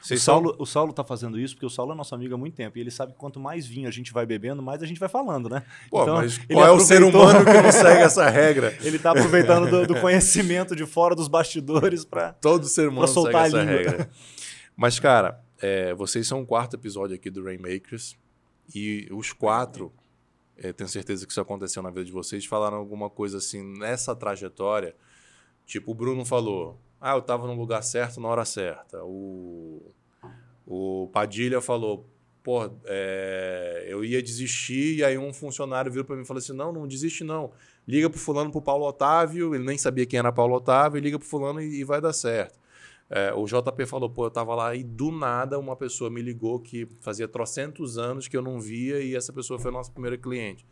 [0.00, 2.54] O Saulo, o Saulo tá fazendo isso porque o Saulo é nosso amigo há muito
[2.54, 2.78] tempo.
[2.78, 5.08] E ele sabe que quanto mais vinho a gente vai bebendo, mais a gente vai
[5.08, 5.62] falando, né?
[5.90, 8.76] Pô, Então, mas qual é o ser humano que não segue essa regra?
[8.82, 13.36] Ele tá aproveitando do, do conhecimento de fora dos bastidores para Todo ser humano segue
[13.36, 14.10] essa regra.
[14.76, 18.16] Mas, cara, é, vocês são o quarto episódio aqui do Rainmakers.
[18.74, 19.92] E os quatro,
[20.56, 24.14] é, tenho certeza que isso aconteceu na vida de vocês, falaram alguma coisa assim nessa
[24.14, 24.94] trajetória.
[25.66, 29.02] Tipo, o Bruno falou: Ah, eu tava no lugar certo na hora certa.
[29.04, 29.82] O,
[30.66, 32.06] o Padilha falou:
[32.42, 34.96] Pô, é, eu ia desistir.
[34.96, 37.52] E aí um funcionário virou para mim e falou assim: Não, não desiste não.
[37.86, 39.54] Liga pro fulano, pro Paulo Otávio.
[39.54, 41.00] Ele nem sabia quem era Paulo Otávio.
[41.00, 42.58] Liga pro fulano e, e vai dar certo.
[43.10, 46.60] É, o JP falou, pô, eu tava lá e do nada uma pessoa me ligou
[46.60, 50.18] que fazia trocentos anos que eu não via e essa pessoa foi a nossa primeira
[50.18, 50.66] cliente.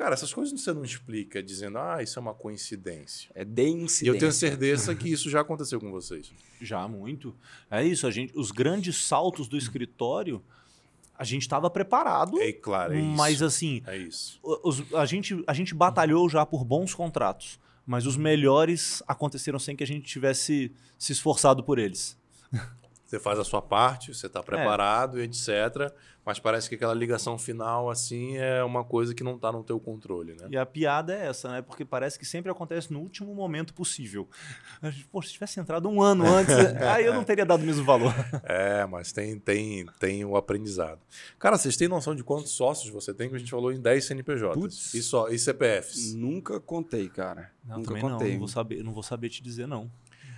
[0.00, 3.30] Cara, essas coisas você não explica dizendo, ah, isso é uma coincidência.
[3.34, 6.32] É de E eu tenho certeza que isso já aconteceu com vocês.
[6.58, 7.36] Já muito.
[7.70, 10.42] É isso, a gente, os grandes saltos do escritório,
[11.14, 13.08] a gente estava preparado, É claro, é isso.
[13.10, 14.40] mas assim, É isso.
[14.42, 19.76] os- a, gente, a gente batalhou já por bons contratos, mas os melhores aconteceram sem
[19.76, 22.16] que a gente tivesse se esforçado por eles.
[23.10, 25.92] Você faz a sua parte, você está preparado e etc.
[26.24, 29.80] Mas parece que aquela ligação final, assim, é uma coisa que não está no teu
[29.80, 30.46] controle, né?
[30.48, 31.60] E a piada é essa, né?
[31.60, 34.28] Porque parece que sempre acontece no último momento possível.
[35.10, 38.14] Pô, se tivesse entrado um ano antes, aí eu não teria dado o mesmo valor.
[38.44, 41.00] É, mas tem, tem, tem o aprendizado.
[41.36, 43.28] Cara, vocês têm noção de quantos sócios você tem?
[43.28, 44.94] Que a gente falou em 10 CNPJs.
[44.94, 46.14] E, só, e CPFs.
[46.14, 47.50] Nunca contei, cara.
[47.64, 48.32] Não, Nunca também não, contei.
[48.32, 49.90] não vou saber, não vou saber te dizer não.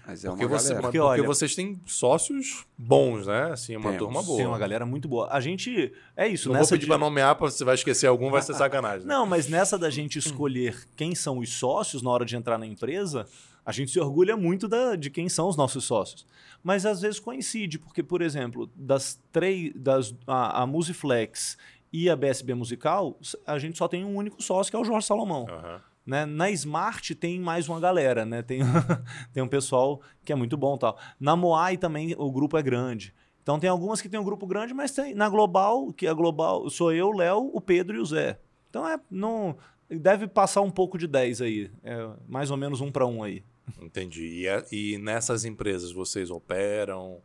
[0.06, 0.82] Mas é Porque, uma você, galera.
[0.82, 3.52] Porque, porque olha- vocês têm sócios bons, né?
[3.52, 3.98] Assim, uma Temos.
[3.98, 4.36] turma boa.
[4.36, 5.28] Tem uma galera muito boa.
[5.30, 8.30] A gente é isso, Não vou pedir de- pra nomear, porque você vai esquecer algum,
[8.30, 9.06] vai ser sacanagem.
[9.06, 9.14] né?
[9.14, 12.66] Não, mas nessa da gente escolher quem são os sócios na hora de entrar na
[12.66, 13.26] empresa,
[13.64, 16.26] a gente se orgulha muito da- de quem são os nossos sócios.
[16.64, 19.72] Mas às vezes coincide, porque, por exemplo, das três.
[19.76, 21.56] Das, a, a Musiflex
[21.92, 25.06] e a BSB Musical, a gente só tem um único sócio, que é o Jorge
[25.06, 25.46] Salomão.
[25.48, 25.80] Aham.
[26.04, 26.26] Né?
[26.26, 28.42] Na Smart tem mais uma galera, né?
[28.42, 28.60] Tem,
[29.32, 30.98] tem um pessoal que é muito bom e tal.
[31.20, 33.14] Na Moai também o grupo é grande.
[33.42, 36.68] Então tem algumas que tem um grupo grande, mas tem na Global, que a Global
[36.70, 38.38] sou eu, o Léo, o Pedro e o Zé.
[38.70, 39.56] Então é não
[39.88, 43.44] deve passar um pouco de 10 aí, é mais ou menos um para um aí.
[43.80, 44.26] Entendi.
[44.42, 47.20] E, é- e nessas empresas vocês operam?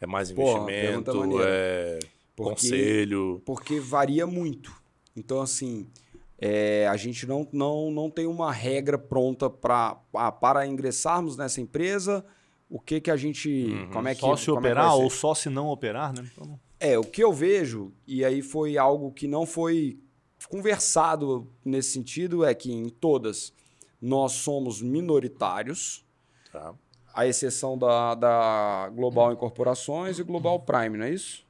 [0.00, 1.42] É mais Pô, investimento?
[1.42, 1.98] É
[2.34, 3.42] Porque- conselho?
[3.44, 4.72] Porque varia muito.
[5.16, 5.86] Então, assim,
[6.44, 11.60] é, a gente não, não, não tem uma regra pronta pra, ah, para ingressarmos nessa
[11.60, 12.24] empresa.
[12.68, 13.48] O que que a gente.
[13.48, 13.90] Uhum.
[13.90, 15.02] Como é que Só se como é operar ser?
[15.02, 16.28] ou só se não operar, né?
[16.32, 19.98] Então, É, o que eu vejo, e aí foi algo que não foi
[20.48, 23.52] conversado nesse sentido, é que em todas
[24.00, 26.04] nós somos minoritários,
[26.50, 26.74] Tá.
[27.14, 31.46] à exceção da, da Global Incorporações e Global Prime, não é isso?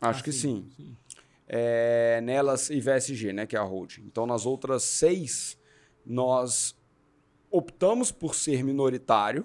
[0.00, 0.96] Acho Ah, que sim, sim.
[1.52, 4.02] É, nelas e VSG, né, que é a holding.
[4.02, 5.58] Então, nas outras seis,
[6.06, 6.76] nós
[7.50, 9.44] optamos por ser minoritário.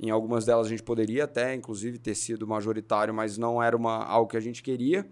[0.00, 4.04] Em algumas delas a gente poderia até, inclusive, ter sido majoritário, mas não era uma,
[4.04, 5.08] algo que a gente queria.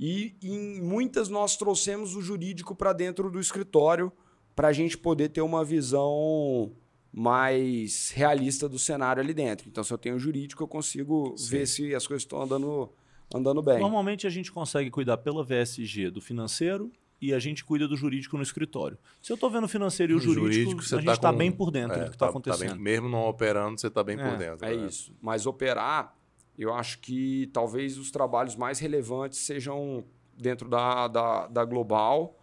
[0.00, 4.10] E em muitas nós trouxemos o jurídico para dentro do escritório
[4.56, 6.72] para a gente poder ter uma visão
[7.12, 9.68] mais realista do cenário ali dentro.
[9.68, 11.50] Então, se eu tenho jurídico, eu consigo Sim.
[11.50, 12.90] ver se as coisas estão andando,
[13.32, 13.78] andando bem.
[13.78, 18.36] Normalmente a gente consegue cuidar pela VSG do financeiro, e a gente cuida do jurídico
[18.36, 18.98] no escritório.
[19.22, 21.32] Se eu estou vendo o financeiro e o jurídico, jurídico, você a gente tá está
[21.32, 22.80] com- bem por dentro É, do que está tá- tá bem- acontecendo.
[22.80, 24.66] mesmo não operando, você está bem É, por dentro.
[24.66, 24.86] É né?
[24.86, 25.14] isso.
[25.22, 26.14] Mas operar,
[26.58, 30.04] eu acho que talvez os trabalhos mais relevantes sejam
[30.36, 32.38] dentro da, da, da Global.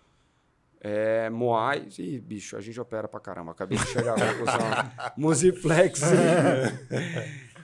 [0.79, 1.87] É, Moai.
[1.99, 3.51] Ih, bicho, a gente opera pra caramba.
[3.51, 5.11] Acabei de chegar à conclusão.
[5.15, 6.01] Musiplex.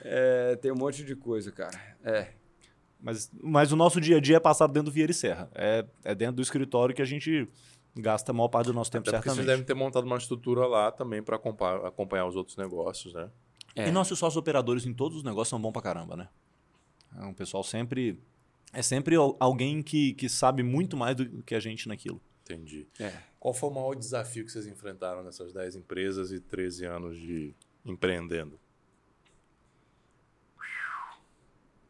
[0.04, 1.76] É, tem um monte de coisa, cara.
[2.04, 2.28] É.
[3.00, 5.48] Mas, mas o nosso dia a dia é passado dentro do Vieira e Serra.
[5.54, 7.48] É, é dentro do escritório que a gente
[7.96, 9.56] gasta a maior parte do nosso tempo, Até porque vocês certamente.
[9.56, 13.30] devem ter montado uma estrutura lá também para acompanhar, os outros negócios, né?
[13.76, 13.88] É.
[13.88, 16.28] E nossos sócios operadores em todos os negócios são bons pra caramba, né?
[17.16, 18.20] É um pessoal sempre.
[18.72, 22.20] É sempre al- alguém que, que sabe muito mais do que a gente naquilo.
[22.44, 22.86] Entendi.
[22.98, 23.12] É.
[23.40, 27.54] Qual foi o maior desafio que vocês enfrentaram nessas 10 empresas e 13 anos de
[27.84, 28.58] empreendendo?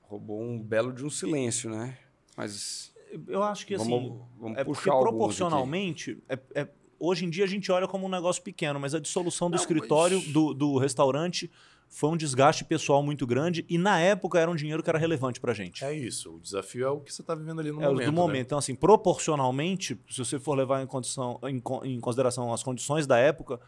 [0.09, 1.96] Roubou um belo de um silêncio, né?
[2.36, 2.92] Mas
[3.26, 3.88] Eu acho que assim.
[3.90, 5.16] vamos, vamos é porque puxar alguns aqui.
[5.18, 6.18] proporcionalmente.
[6.28, 9.48] É, é- hoje em dia a gente olha como um negócio pequeno, mas a dissolução
[9.50, 11.50] do Não, escritório, mas- do, do restaurante,
[11.90, 15.40] foi um desgaste pessoal muito grande e na época era um dinheiro que era relevante
[15.40, 15.82] pra gente.
[15.84, 16.34] É isso.
[16.36, 18.04] O desafio é o que você está vivendo ali no É, o momento.
[18.06, 18.16] do né?
[18.16, 18.46] momento.
[18.46, 23.18] Então, assim, proporcionalmente, se você for levar em, condição, em, em consideração as condições da
[23.18, 23.59] época,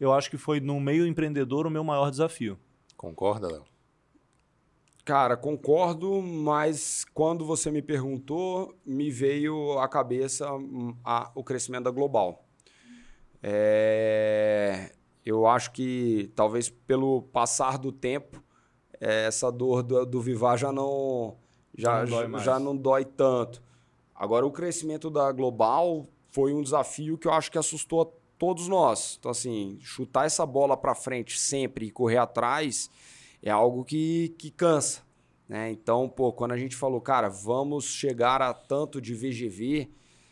[0.00, 2.58] eu acho que foi no meio empreendedor o meu maior desafio.
[2.96, 3.64] Concorda, Léo?
[5.06, 11.84] Cara, concordo, mas quando você me perguntou, me veio à cabeça hum, a- o crescimento
[11.84, 12.44] da Global.
[13.40, 14.90] É,
[15.24, 18.42] eu acho que talvez pelo passar do tempo,
[19.00, 21.36] é, essa dor do, do Vivar já não,
[21.72, 23.62] já, não dói já- não dói tanto.
[24.12, 28.66] Agora, o crescimento da Global foi um desafio que eu acho que assustou a todos
[28.66, 29.14] nós.
[29.20, 32.90] Então, assim, chutar essa bola para frente sempre e correr atrás
[33.48, 35.02] é algo que, que cansa.
[35.48, 35.70] Né?
[35.70, 39.88] Então, pô, quando a gente falou, cara, vamos chegar a tanto de VGV,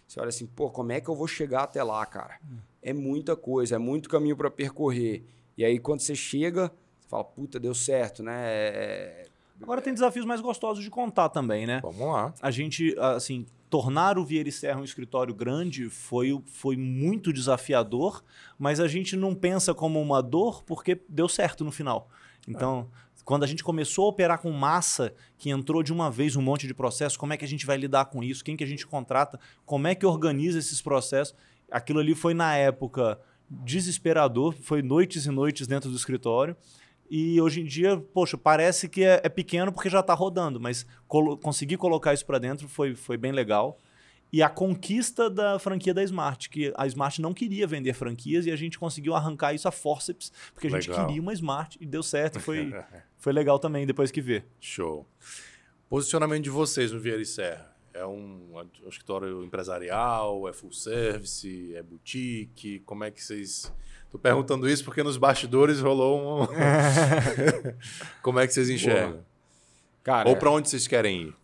[0.06, 2.40] você olha assim, pô, como é que eu vou chegar até lá, cara?
[2.82, 5.24] É muita coisa, é muito caminho para percorrer.
[5.56, 8.34] E aí, quando você chega, você fala, puta, deu certo, né?
[8.46, 9.26] É-
[9.62, 11.80] Agora tem desafios mais gostosos de contar também, né?
[11.80, 12.34] Vamos lá.
[12.42, 18.22] a gente, assim, tornar o Vieira e Serra um escritório grande foi, foi muito desafiador,
[18.58, 22.10] mas a gente não pensa como uma dor porque deu certo no final.
[22.46, 22.88] Então,
[23.24, 26.66] quando a gente começou a operar com massa, que entrou de uma vez um monte
[26.66, 28.44] de processo, como é que a gente vai lidar com isso?
[28.44, 29.40] Quem que a gente contrata?
[29.64, 31.34] Como é que organiza esses processos?
[31.70, 33.18] Aquilo ali foi, na época,
[33.48, 36.56] desesperador, foi noites e noites dentro do escritório.
[37.10, 40.86] E hoje em dia, poxa, parece que é, é pequeno porque já está rodando, mas
[41.06, 43.78] colo conseguir colocar isso para dentro foi, foi bem legal.
[44.34, 48.50] E a conquista da franquia da Smart, que a Smart não queria vender franquias e
[48.50, 51.06] a gente conseguiu arrancar isso a forceps, porque a gente Legal.
[51.06, 52.40] queria uma Smart e deu certo.
[52.40, 52.74] Foi,
[53.16, 54.42] foi legal também depois que vê.
[54.58, 55.06] Show.
[55.88, 57.72] Posicionamento de vocês no Vieira e Serra.
[57.92, 62.80] É um, um escritório empresarial, é full service, é boutique?
[62.80, 63.72] Como é que vocês...
[64.10, 66.46] Tô perguntando isso porque nos bastidores rolou um...
[68.20, 69.24] Como é que vocês enxergam?
[70.02, 71.43] Cara, Ou para onde vocês querem ir?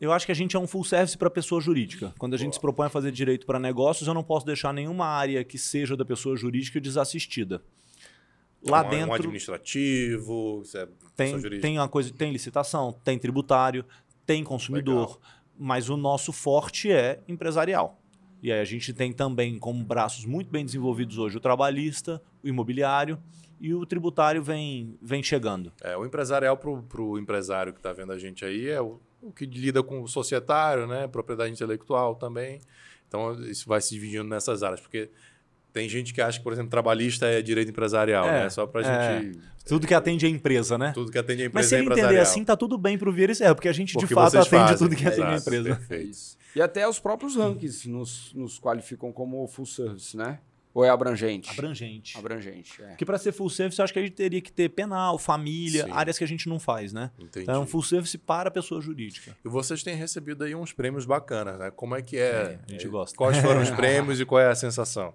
[0.00, 2.14] Eu acho que a gente é um full service para pessoa jurídica.
[2.18, 5.06] Quando a gente se propõe a fazer direito para negócios, eu não posso deixar nenhuma
[5.06, 7.62] área que seja da pessoa jurídica desassistida.
[8.62, 13.84] Lá um, Um dentro administrativo, isso é tem, tem uma coisa, tem licitação, tem tributário,
[14.24, 15.20] tem consumidor, Legal.
[15.58, 18.00] mas o nosso forte é empresarial.
[18.42, 22.48] E aí a gente tem também como braços muito bem desenvolvidos hoje o trabalhista, o
[22.48, 23.18] imobiliário
[23.60, 25.72] e o tributário vem, vem chegando.
[25.82, 29.32] É, o empresarial para o empresário que está vendo a gente aí é o, o
[29.32, 31.06] que lida com o societário, né?
[31.08, 32.60] Propriedade intelectual também.
[33.06, 35.10] Então, isso vai se dividindo nessas áreas, porque
[35.72, 38.50] tem gente que acha que, por exemplo, trabalhista é direito empresarial, É, né?
[38.50, 39.22] Só para a é.
[39.22, 39.38] gente...
[39.66, 40.92] Tudo que atende a empresa, né?
[40.94, 42.12] Tudo que atende a Mas empresa se é ele empresarial.
[42.12, 44.38] entender assim, tá tudo bem pro Vieira e Serra, porque a gente Porque de fato
[44.38, 45.76] atende fazem, tudo que atende a empresa.
[45.76, 46.18] Perfeito.
[46.56, 50.38] E até os próprios rankings nos, nos qualificam como full service, né?
[50.74, 51.50] Ou é abrangente?
[51.50, 52.16] Abrangente.
[52.16, 52.88] Abrangente, é.
[52.88, 55.84] Porque para ser full service, eu acho que a gente teria que ter penal, família,
[55.84, 55.90] Sim.
[55.90, 57.10] áreas que a gente não faz, né?
[57.18, 57.42] Entendi.
[57.42, 59.36] Então é um full service para a pessoa jurídica.
[59.44, 61.70] E vocês têm recebido aí uns prêmios bacanas, né?
[61.70, 62.60] Como é que é?
[62.66, 63.16] a gente gosta.
[63.16, 65.12] Quais foram os prêmios e qual é a sensação?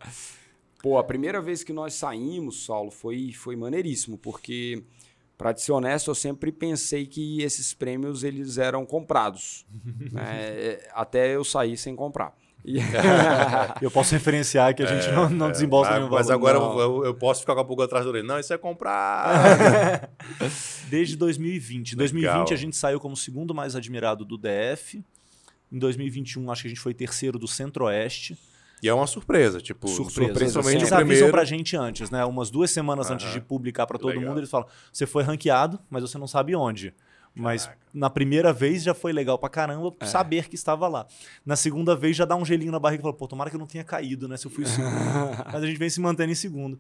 [0.81, 4.83] Pô, a primeira vez que nós saímos, Saulo, foi, foi maneiríssimo, porque,
[5.37, 9.65] pra te ser honesto, eu sempre pensei que esses prêmios eles eram comprados.
[10.11, 10.79] né?
[10.93, 12.35] Até eu sair sem comprar.
[12.65, 12.77] E-
[13.81, 16.19] Eu posso referenciar que a gente não, não desembolsa Ah, nenhum valor.
[16.19, 18.25] mas agora eu, eu- posso ficar com a pulga atrás do orelha.
[18.25, 20.09] Não, isso é comprar.
[20.89, 21.93] Desde 2020.
[21.93, 22.09] Em Legal.
[22.45, 25.03] 2020 a gente saiu como segundo mais admirado do DF.
[25.71, 28.37] Em 2021 acho que a gente foi terceiro do Centro-Oeste.
[28.81, 30.33] e é uma surpresa, tipo, Surpresa.
[30.33, 31.31] principalmente Eles o avisam primeiro.
[31.31, 32.23] pra gente antes, né?
[32.25, 33.33] Umas duas semanas antes Aham.
[33.35, 34.25] de publicar pra todo Legal.
[34.29, 36.93] mundo, eles falam: você foi ranqueado, mas você não sabe onde.
[37.35, 37.81] Mas Caraca.
[37.93, 40.05] na primeira vez já foi legal pra caramba É.
[40.05, 41.07] saber que estava lá.
[41.45, 43.59] Na segunda vez já dá um gelinho na barriga e fala, pô, tomara que eu
[43.59, 44.37] não tenha caído, né?
[44.37, 44.91] Se eu fui em segundo.
[45.51, 46.79] Mas a gente vem se mantendo em segundo.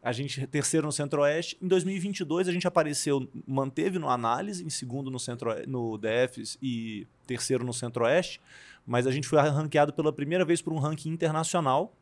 [0.00, 1.58] A gente terceiro no Centro-Oeste.
[1.60, 7.04] Em 2022 a gente apareceu, manteve no análise, em segundo no Centro no DF e
[7.26, 8.40] terceiro no Centro-Oeste,
[8.86, 11.92] mas a gente foi ranqueado pela primeira vez por um ranking internacional,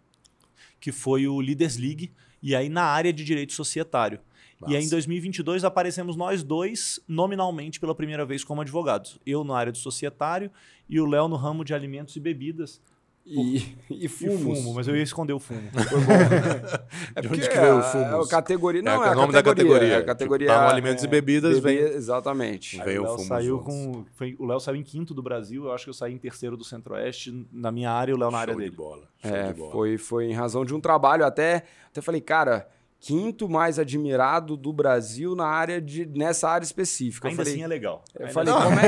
[0.78, 4.20] que foi o Leaders League, e aí na área de direito societário.
[4.62, 4.90] E aí, em Massa.
[4.96, 9.18] 2022, aparecemos nós dois nominalmente pela primeira vez como advogados.
[9.26, 10.50] Eu na área de societário
[10.88, 12.80] e o Léo no ramo de alimentos e bebidas.
[13.28, 13.56] E,
[13.90, 14.58] e E fumos.
[14.60, 15.60] fumo, mas eu ia esconder o fumo.
[17.14, 18.06] É De porque onde que veio o é- fumos?
[18.06, 18.82] É a categoria.
[18.82, 19.72] Não, É é, o nome da categoria.
[19.74, 19.94] categoria.
[19.94, 20.48] É a categoria.
[20.48, 22.82] Tipo, tá alimentos e bebidas, vem- Exatamente.
[22.84, 24.04] Vem o o Léo fumo saiu com.
[24.14, 26.56] foi- o Léo saiu em quinto do Brasil, eu acho que eu saí em terceiro
[26.56, 28.76] do Centro-Oeste, na minha área e o Léo na área Show de dele.
[28.76, 29.02] bola.
[29.20, 29.72] Show É, de bola.
[29.72, 31.24] foi, foi em razão de um trabalho.
[31.24, 32.68] Até, até falei, cara,
[33.06, 37.28] quinto mais admirado do Brasil na área de, nessa área específica.
[37.28, 38.04] Ainda eu falei, assim é legal.
[38.18, 38.82] eu falei, assim- como é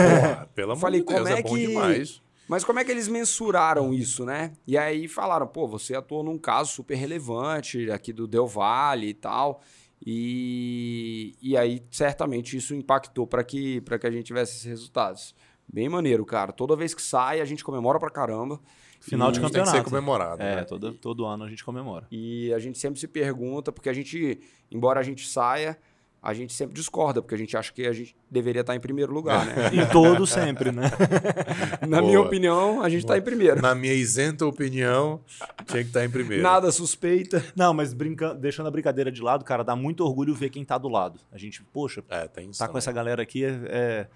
[0.46, 0.46] que.
[0.54, 2.22] Pelo amor falei, de Deus, é é bom que- demais.
[2.48, 4.52] Mas como é que eles mensuraram isso, né?
[4.66, 9.14] E aí falaram, pô, você atuou num caso super relevante aqui do Del Valle e
[9.14, 9.60] tal.
[10.04, 15.34] E, e aí, certamente, isso impactou para que, pra que a gente tivesse esses resultados.
[15.70, 16.50] Bem maneiro, cara.
[16.50, 18.58] Toda vez que sai, a gente comemora pra caramba.
[19.00, 19.90] Final de E- Tem que ser campeonato.
[19.90, 20.42] comemorado.
[20.42, 20.64] É, né?
[20.64, 22.06] todo, todo ano a gente comemora.
[22.10, 24.40] E a gente sempre se pergunta, porque a gente,
[24.70, 25.78] embora a gente saia,
[26.20, 29.12] a gente sempre discorda, porque a gente acha que a gente deveria estar em primeiro
[29.14, 29.54] lugar, né?
[29.72, 30.90] Em todo sempre, né?
[31.88, 32.02] Na Boa.
[32.02, 33.62] minha opinião, a gente está em primeiro.
[33.62, 35.20] Na minha isenta opinião,
[35.64, 36.42] tinha que estar em primeiro.
[36.42, 37.42] Nada suspeita.
[37.54, 40.76] Não, mas brincando, deixando a brincadeira de lado, cara, dá muito orgulho ver quem tá
[40.76, 41.20] do lado.
[41.30, 44.08] A gente, poxa, É, tem isso tá com essa galera aqui, é,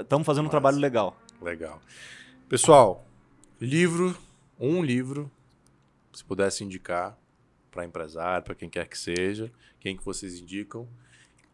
[0.00, 0.50] estamos fazendo um Massa.
[0.50, 1.16] trabalho legal.
[1.40, 1.80] Legal.
[2.46, 3.07] Pessoal,
[3.60, 4.16] livro,
[4.58, 5.30] um livro,
[6.12, 7.16] se pudesse indicar
[7.70, 9.50] para empresário, para quem quer que seja,
[9.80, 10.86] quem que vocês indicam.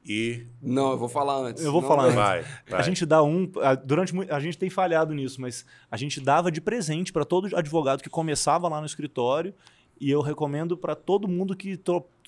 [0.07, 1.65] E Não, eu vou falar antes.
[1.65, 2.15] Eu vou Não, falar antes.
[2.15, 2.81] vai, vai.
[2.81, 3.51] A gente dá um.
[3.63, 7.57] a- Durante a gente tem falhado nisso, mas a gente dava de presente para todo
[7.57, 9.55] advogado que começava lá no escritório.
[9.99, 11.81] E eu recomendo para todo mundo que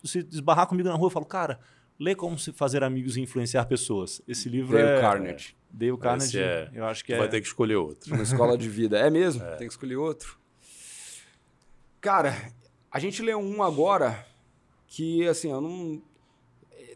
[0.04, 1.58] se esbarrar comigo na rua, eu falo, cara,
[1.98, 4.22] lê como se fazer amigos e influenciar pessoas.
[4.26, 5.00] Esse livro Dale é
[5.98, 5.98] Carnegie.
[5.98, 6.38] Dale Carnegie.
[6.38, 7.18] é- Eu acho que Tu é.
[7.18, 8.14] vai ter que escolher outro.
[8.14, 8.98] Uma escola de vida.
[8.98, 9.42] É mesmo?
[9.58, 10.38] Tem que escolher outro.
[12.00, 12.34] Cara,
[12.90, 14.26] a gente leu um agora
[14.86, 16.02] que, assim, eu não.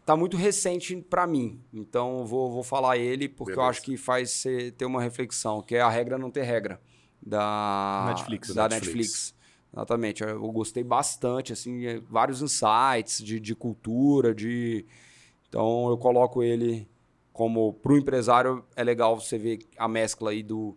[0.07, 1.61] Tá muito recente pra mim.
[1.73, 3.71] Então eu vou, vou falar ele porque eu Beleza.
[3.71, 6.81] acho que faz você ter uma reflexão, que é a regra não ter regra.
[7.23, 8.55] Da Netflix.
[8.55, 8.87] Da Netflix.
[8.97, 9.35] Netflix.
[9.73, 10.23] Exatamente.
[10.23, 14.85] Eu eu gostei bastante, assim, é, vários insights de, de cultura, de.
[15.49, 16.89] Então eu coloco ele
[17.41, 20.77] como pro empresário é legal você ver a mescla aí do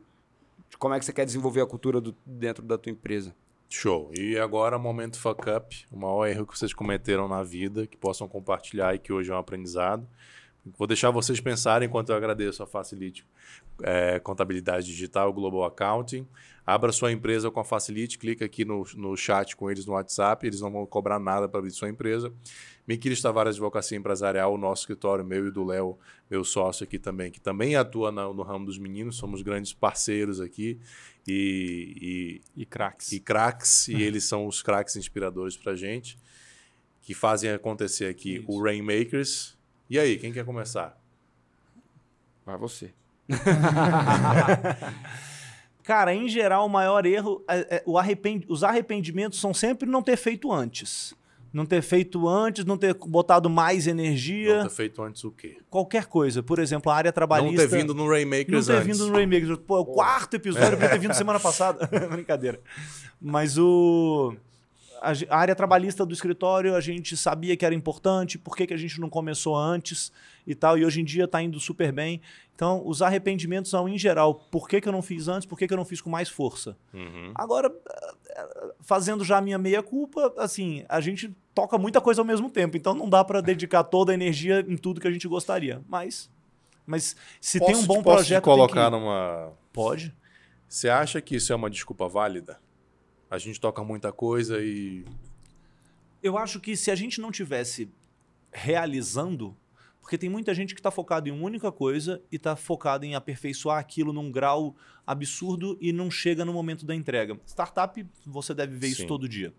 [0.70, 3.36] de como é que você quer desenvolver a cultura do- dentro da tua empresa.
[3.68, 4.09] Show.
[4.18, 8.30] E agora, momento fuck up, o maior erro que vocês cometeram na vida, que possam
[8.30, 10.07] compartilhar e que hoje é um aprendizado.
[10.78, 13.26] Vou deixar vocês pensarem enquanto eu agradeço a Facilite
[13.82, 16.26] é, Contabilidade Digital, Global Accounting.
[16.66, 20.47] Abra sua empresa com a Facilite, clica aqui no, no chat com eles no WhatsApp,
[20.47, 22.32] eles não vão cobrar nada para abrir sua empresa.
[22.88, 25.97] Miquiles Tavares Advocacia Empresarial, o nosso escritório, meu e do Léo,
[26.32, 30.39] meu sócio aqui também, que também atua na- no ramo dos meninos, somos grandes parceiros
[30.39, 30.80] aqui.
[31.28, 33.11] E, e E craques.
[33.11, 36.18] e craques, e eles são os craques inspiradores pra gente,
[37.01, 38.45] que fazem acontecer aqui Isso.
[38.49, 39.57] o Rainmakers.
[39.94, 40.98] E aí, quem quer começar?
[42.44, 42.91] Vai você.
[45.84, 50.02] Cara, em geral, o maior erro, é- é- o arrepend- os arrependimentos são sempre não
[50.02, 51.14] ter feito antes.
[51.54, 55.58] Não ter feito antes, não ter botado mais energia, Não ter feito antes o quê?
[55.70, 56.41] qualquer coisa.
[56.41, 57.62] Por exemplo, a área trabalhista.
[57.62, 58.98] Não ter vindo no Não Rainmakers ter antes.
[58.98, 59.60] vindo no Rainmakers.
[59.60, 61.86] Pô, é o quarto episódio, eu podia ter vindo semana passada.
[62.10, 62.60] Brincadeira.
[63.22, 64.34] Mas o.
[65.04, 68.78] A, área trabalhista do escritório, a gente sabia que era importante, por que, que a
[68.78, 70.12] gente não começou antes
[70.47, 72.22] e tal, e hoje em dia está indo super bem.
[72.56, 75.68] Então, os arrependimentos são, em geral, por que, que eu não fiz antes, por que,
[75.68, 76.78] que eu não fiz com mais força.
[76.93, 77.32] Uhum.
[77.36, 77.70] Agora,
[78.30, 82.78] eh, fazendo já a minha meia-culpa, assim, a gente toca muita coisa ao mesmo tempo,
[82.78, 85.82] então não dá para dedicar toda a energia em tudo que a gente gostaria.
[85.88, 86.30] Mas,
[86.86, 88.41] mas se tem um Posso- bom posso projeto.
[88.41, 88.91] te colocar que...
[88.91, 89.51] numa.
[89.74, 90.16] Pode.
[90.68, 92.60] Você acha que isso é uma desculpa válida?
[93.34, 95.04] A gente toca muita coisa e.
[96.22, 97.90] Eu acho que se a gente não tivesse
[98.52, 99.58] realizando,
[100.00, 103.16] porque tem muita gente que está focado em uma única coisa e está focado em
[103.16, 104.76] aperfeiçoar aquilo num grau
[105.06, 107.36] absurdo e não chega no momento da entrega.
[107.44, 109.08] Startup, você deve ver isso Sim.
[109.08, 109.52] todo dia.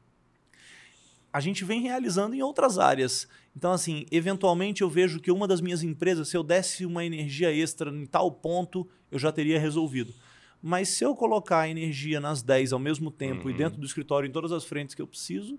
[1.32, 3.26] A gente vem realizando em outras áreas.
[3.56, 7.52] Então, assim, eventualmente eu vejo que uma das minhas empresas, se eu desse uma energia
[7.52, 10.14] extra em tal ponto, eu já teria resolvido.
[10.66, 13.58] Mas se eu colocar a energia nas 10 ao mesmo tempo e Uhum.
[13.58, 15.58] dentro do escritório em todas as frentes que eu preciso,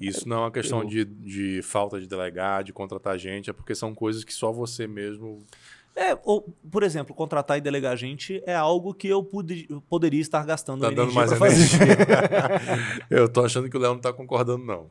[0.00, 3.52] Isso não é uma questão Eu- de, de falta de delegar, de contratar gente, é
[3.52, 5.44] porque são coisas que só você mesmo
[5.96, 10.20] É, ou, por exemplo, contratar e delegar a gente é algo que eu pude, poderia
[10.20, 11.96] estar gastando Tá dando energia mais energia.
[13.10, 14.88] Eu tô achando que o Léo não tá concordando, não.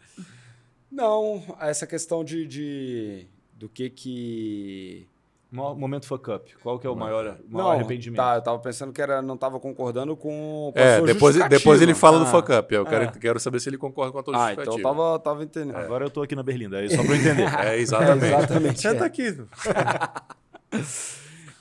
[0.91, 5.07] Não, essa questão de, de do que que
[5.55, 6.55] Momento fuck up.
[6.61, 8.17] Qual que é o maior, não maior arrependimento?
[8.17, 12.19] Tá, eu tava pensando que era não tava concordando com, É, depois, depois ele fala
[12.19, 12.73] do Ah, fuck up.
[12.73, 13.11] Eu quero, é.
[13.11, 14.89] quero saber se ele concorda com a tua Ah, então justificativa.
[14.89, 15.75] eu tava tava entendendo.
[15.77, 17.45] Agora eu tô aqui na Berlinda, aí só pra eu entender.
[17.65, 18.25] É, exatamente.
[18.35, 19.07] É, exatamente, Senta é.
[19.07, 19.37] aqui.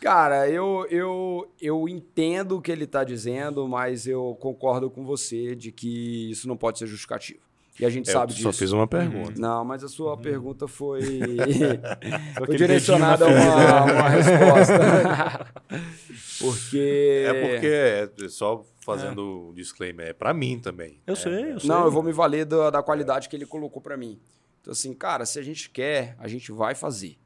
[0.01, 5.55] Cara, eu, eu, eu entendo o que ele tá dizendo, mas eu concordo com você
[5.55, 7.41] de que isso não pode ser justificativo.
[7.79, 8.59] E a gente Eu sabe só disso.
[8.61, 9.33] fiz uma pergunta.
[9.37, 11.03] Não, mas a sua pergunta foi,
[12.47, 15.53] foi direcionada a uma, uma resposta.
[16.39, 17.25] porque.
[17.27, 17.67] É porque,
[18.25, 21.01] é, só fazendo um disclaimer, é pra mim também.
[21.07, 21.69] Eu sei, eu sei.
[21.69, 24.21] Não, eu vou me valer da, da qualidade que ele colocou pra mim.
[24.61, 27.19] Então, assim, cara, se a gente quer, a gente vai fazer.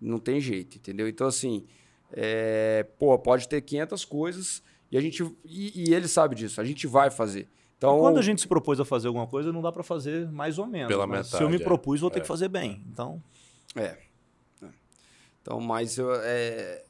[0.00, 1.06] Não tem jeito, entendeu?
[1.06, 1.64] Então, assim,
[2.12, 5.22] é, pô, pode ter 500 coisas e a gente.
[5.44, 7.48] E, e ele sabe disso, a gente vai fazer.
[7.82, 10.56] Então, Quando a gente se propôs a fazer alguma coisa, não dá pra fazer mais
[10.56, 10.86] ou menos.
[10.86, 11.64] Pela mas Se metade, eu me é.
[11.64, 12.22] propus, vou ter É.
[12.22, 12.80] que fazer bem.
[12.88, 13.20] Então,
[13.74, 13.98] É.
[14.62, 14.68] É.
[15.40, 16.84] Então, mas eu, é,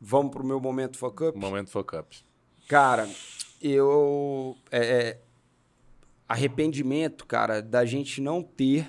[0.00, 1.36] vamos pro meu momento fuck up?
[1.36, 2.16] Momento fuck up.
[2.68, 3.08] Cara,
[3.60, 4.56] eu.
[4.70, 5.20] é, é,
[6.28, 8.88] arrependimento, cara, da gente não ter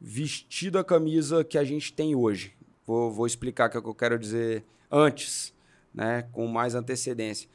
[0.00, 2.52] vestido a camisa que a gente tem hoje.
[2.86, 5.52] Vou, vou explicar o que eu quero dizer antes,
[5.92, 6.22] né?
[6.32, 7.48] Com mais antecedência.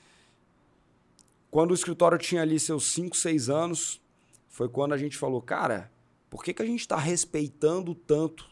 [1.53, 4.01] Quando o escritório tinha ali seus 5, 6 anos,
[4.49, 5.91] foi quando a gente falou, cara,
[6.27, 8.49] por que, que a gente está respeitando tanto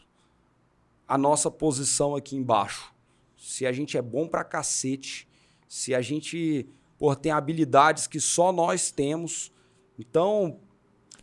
[1.08, 2.94] a nossa posição aqui embaixo?
[3.36, 5.26] Se a gente é bom pra cacete,
[5.68, 6.64] se a gente
[6.96, 9.50] pô, tem habilidades que só nós temos.
[9.98, 10.60] Então,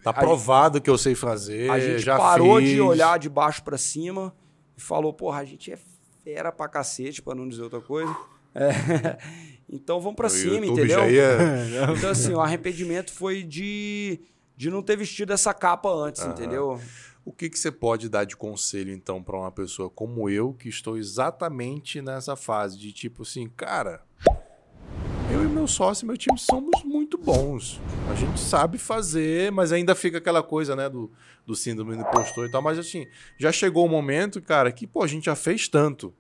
[0.04, 1.72] Tá provado que eu sei fazer.
[1.72, 2.72] a gente parou fiz.
[2.72, 4.36] de olhar de baixo pra cima
[4.78, 5.80] e falou, porra, a gente é
[6.26, 8.14] fera pra cacete, pra não dizer outra coisa.
[8.54, 9.18] É.
[9.72, 11.00] Então vamos pra O cima, YouTube entendeu?
[11.00, 11.38] já ia-
[11.98, 14.20] Então, assim, o arrependimento foi de,
[14.58, 16.80] de não ter vestido essa capa antes, entendeu?
[17.24, 20.68] O que, que você pode dar de conselho, então, pra uma pessoa como eu, que
[20.70, 24.02] estou exatamente nessa fase de tipo assim, cara,
[25.32, 27.80] eu e meu sócio e meu time somos muito bons.
[28.10, 31.12] A gente sabe fazer, mas ainda fica aquela coisa, né, do,
[31.46, 32.64] do síndrome do impostor e tal.
[32.64, 33.06] Mas assim,
[33.38, 36.12] já chegou o momento, cara, que, pô, a gente já fez tanto.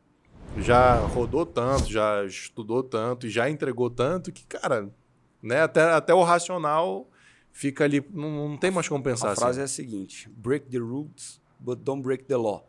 [0.58, 4.89] Já rodou tanto, já estudou tanto e já entregou tanto que, cara,
[5.41, 7.08] né, até, até o racional
[7.52, 9.41] fica ali, não, não tem mais como pensar A assim.
[9.41, 12.68] frase é a seguinte: break the rules, but don't break the law.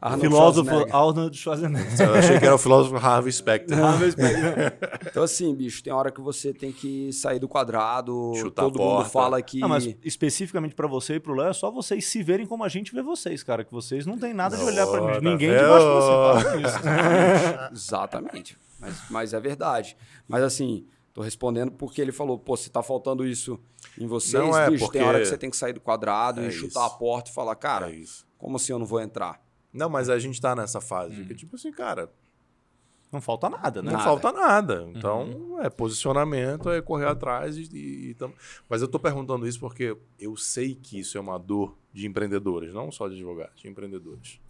[0.00, 0.70] Arnold filósofo.
[0.96, 2.00] Arnold Schwarzenegger.
[2.00, 3.76] Eu achei que era o filósofo Harvey Specter.
[5.10, 8.32] Então, assim, bicho, tem hora que você tem que sair do quadrado.
[8.36, 9.10] Chutar a todo mundo porta.
[9.10, 9.58] fala que.
[9.60, 12.68] Não, mas especificamente pra você e pro Léo, é só vocês se verem como a
[12.68, 13.64] gente vê vocês, cara.
[13.64, 15.12] Que vocês não tem nada de olhar pra Ó, mim.
[15.14, 16.10] tá Ninguém debaixo de você.
[16.10, 16.78] Para com isso.
[17.72, 18.58] Exatamente.
[18.78, 19.96] Mas, mas é verdade.
[20.26, 23.58] Mas assim, tô respondendo porque ele falou, pô, se tá faltando isso
[23.98, 26.40] em vocês, Não é, bicho, porque- tem hora que você tem que sair do quadrado
[26.40, 26.94] É e chutar isso.
[26.94, 28.26] a porta e falar, cara, É isso.
[28.38, 29.40] como assim eu não vou entrar?
[29.72, 32.10] Não, mas a gente tá nessa fase de que, tipo assim, cara,
[33.12, 33.90] Não falta nada, né?
[33.90, 34.04] não Nada.
[34.10, 34.88] falta nada.
[34.94, 38.32] Então, é posicionamento, é correr atrás e, e, e tam-
[38.68, 42.72] Mas eu tô perguntando isso porque eu sei que isso é uma dor de empreendedores,
[42.72, 44.40] não só de advogados, de empreendedores.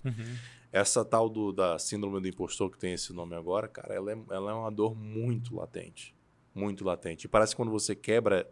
[0.73, 4.18] Essa tal do, da síndrome do impostor, que tem esse nome agora, cara, ela é,
[4.31, 6.14] ela é uma dor muito latente.
[6.55, 7.25] Muito latente.
[7.25, 8.49] E parece que quando você quebra,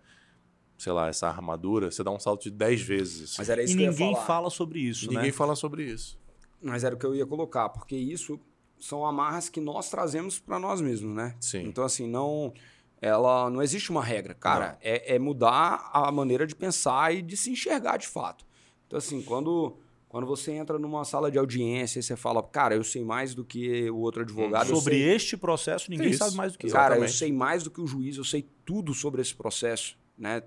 [0.77, 3.37] sei lá, essa armadura, você dá um salto de 10 vezes.
[3.39, 4.27] Mas era isso E que eu ia ninguém falar.
[4.27, 5.33] fala sobre isso, E ninguém né?
[5.33, 6.19] fala sobre isso.
[6.63, 8.39] Mas era o que eu ia colocar, porque isso
[8.79, 11.35] são amarras que nós trazemos para nós mesmos, né?
[11.41, 11.63] Sim.
[11.65, 12.53] Então, assim, não.
[13.01, 14.77] Ela não existe uma regra, cara.
[14.81, 18.45] É, é mudar a maneira de pensar e de se enxergar de fato.
[18.89, 19.77] Então, assim, quando,
[20.09, 23.45] quando você entra numa sala de audiência e você fala, cara, eu sei mais do
[23.45, 24.69] que o outro advogado.
[24.71, 26.19] eu Sobre sei- este processo, ninguém Isso.
[26.25, 26.73] sabe mais do que eu.
[26.73, 27.17] Cara, eu Exatamente.
[27.19, 30.43] sei mais do que o juiz, eu sei tudo sobre esse processo, né?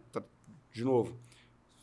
[0.74, 1.16] De novo,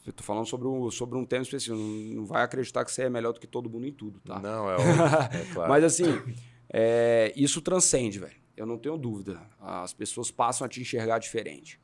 [0.08, 1.76] eu tô falando sobre um, sobre um tema específico.
[1.76, 4.38] Não, não vai acreditar que você é melhor do que todo mundo em tudo, tá?
[4.40, 5.40] Não, é óbvio.
[5.40, 5.70] É claro.
[5.70, 6.20] Mas assim,
[6.72, 8.36] é, isso transcende, velho.
[8.56, 9.40] Eu não tenho dúvida.
[9.60, 11.80] As pessoas passam a te enxergar diferente.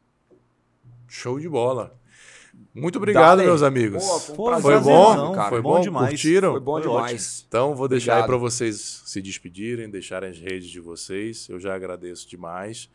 [1.07, 1.97] Show de bola.
[2.75, 4.05] Muito obrigado, meus amigos.
[4.05, 5.33] Pô, foi um foi bom?
[5.33, 5.49] cara.
[5.49, 5.81] Foi bom bom?
[5.81, 6.09] demais.
[6.11, 6.53] Curtiram?
[6.53, 7.45] Foi bom Foi demais.
[7.47, 8.41] Então, vou deixar aí Obrigado.
[8.41, 11.49] para vocês se despedirem, deixarem as redes de vocês.
[11.49, 12.89] Eu já agradeço demais.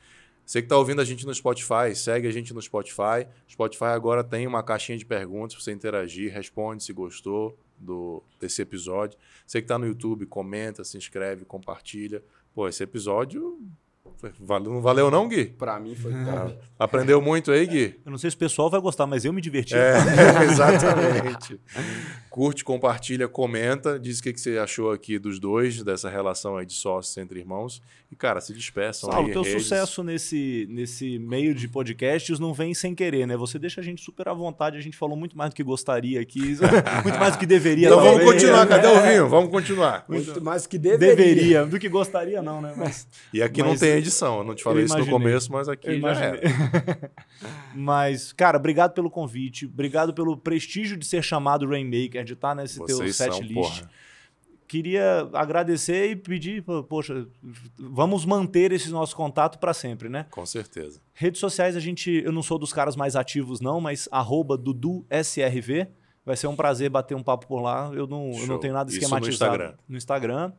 [0.50, 3.28] Você que está ouvindo a gente no Spotify, segue a gente no Spotify.
[3.48, 8.60] Spotify agora tem uma caixinha de perguntas para você interagir, responde se gostou do, desse
[8.60, 9.16] episódio.
[9.46, 12.24] Você que está no YouTube, comenta, se inscreve, compartilha.
[12.52, 13.60] Pô, esse episódio
[14.40, 15.46] Valeu, não valeu não, Gui?
[15.46, 16.58] Pra mim foi top.
[16.78, 18.00] Aprendeu muito aí, Gui?
[18.06, 19.76] Eu não sei se o pessoal vai gostar, mas eu me diverti.
[19.76, 19.96] É,
[20.44, 21.60] exatamente.
[22.30, 26.66] Curte, compartilha, comenta, diz o que, que você achou aqui dos dois, dessa relação aí
[26.66, 27.82] de sócios entre irmãos.
[28.12, 29.34] E, cara, se despeçam Saulo, aí.
[29.34, 29.62] teu redes.
[29.62, 33.38] sucesso nesse, nesse meio de podcasts não vem sem querer, né?
[33.38, 36.20] Você deixa a gente super à vontade, a gente falou muito mais do que gostaria
[36.20, 36.40] aqui,
[37.04, 37.86] muito mais do que deveria.
[37.88, 39.30] Então vamos continuar, cadê o vinho?
[39.30, 40.06] Vamos continuar.
[40.08, 41.16] Muito mais que deveria.
[41.16, 42.74] Deveria, do que gostaria não, né?
[42.76, 45.70] Mas, E aqui Mas não tem edição, eu não te falei isso no começo, mas
[45.70, 46.40] aqui eu já imaginei.
[46.42, 47.12] era.
[47.76, 52.84] Mas, cara, obrigado pelo convite, obrigado pelo prestígio de ser chamado Rainmaker, de estar nesse
[52.86, 53.54] teu Vocês set são, list.
[53.54, 53.90] porra.
[54.68, 57.28] Queria agradecer e pedir, poxa,
[57.76, 60.28] vamos manter esse nosso contato para sempre, né?
[60.30, 61.02] Com certeza.
[61.12, 65.88] Redes sociais, a gente, eu não sou dos caras mais ativos, não, mas arroba DuduSRV.
[66.24, 67.90] Vai ser um prazer bater um papo por lá.
[67.96, 69.78] Eu não, eu não tenho nada Isso no esquematizado Instagram.
[69.88, 70.54] no Instagram.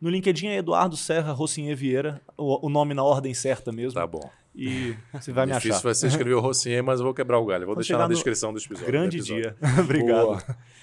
[0.00, 4.00] No LinkedIn é Eduardo Serra Rocinha Vieira, o, o nome na ordem certa mesmo.
[4.00, 4.30] Tá bom.
[4.54, 5.82] E você vai me Difícil achar.
[5.84, 7.66] vai ser escrever o Rocinha, mas eu vou quebrar o galho.
[7.66, 8.84] Vou deixar na no descrição do episódio.
[8.84, 9.42] do Grande episódio.
[9.42, 9.56] dia.
[9.80, 10.26] Obrigado.
[10.26, 10.42] Boa.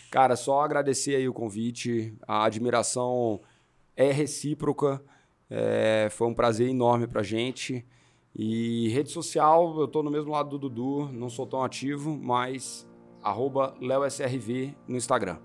[0.09, 2.13] Cara, só agradecer aí o convite.
[2.28, 3.41] A admiração
[3.95, 5.01] é recíproca.
[5.49, 7.86] É, foi um prazer enorme pra gente.
[8.36, 12.88] E rede social, eu tô no mesmo lado do Dudu, não sou tão ativo, mas
[13.24, 15.38] arroba LeoSRV no Instagram.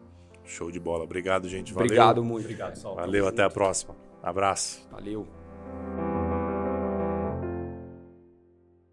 [0.45, 1.05] Show de bola.
[1.05, 1.73] Obrigado, gente.
[1.73, 1.87] Valeu.
[1.87, 2.45] Obrigado muito.
[2.45, 2.97] Obrigado, Saulo.
[3.01, 3.97] Valeu, até a próxima.
[4.23, 4.87] Abraço.
[4.91, 5.27] Valeu.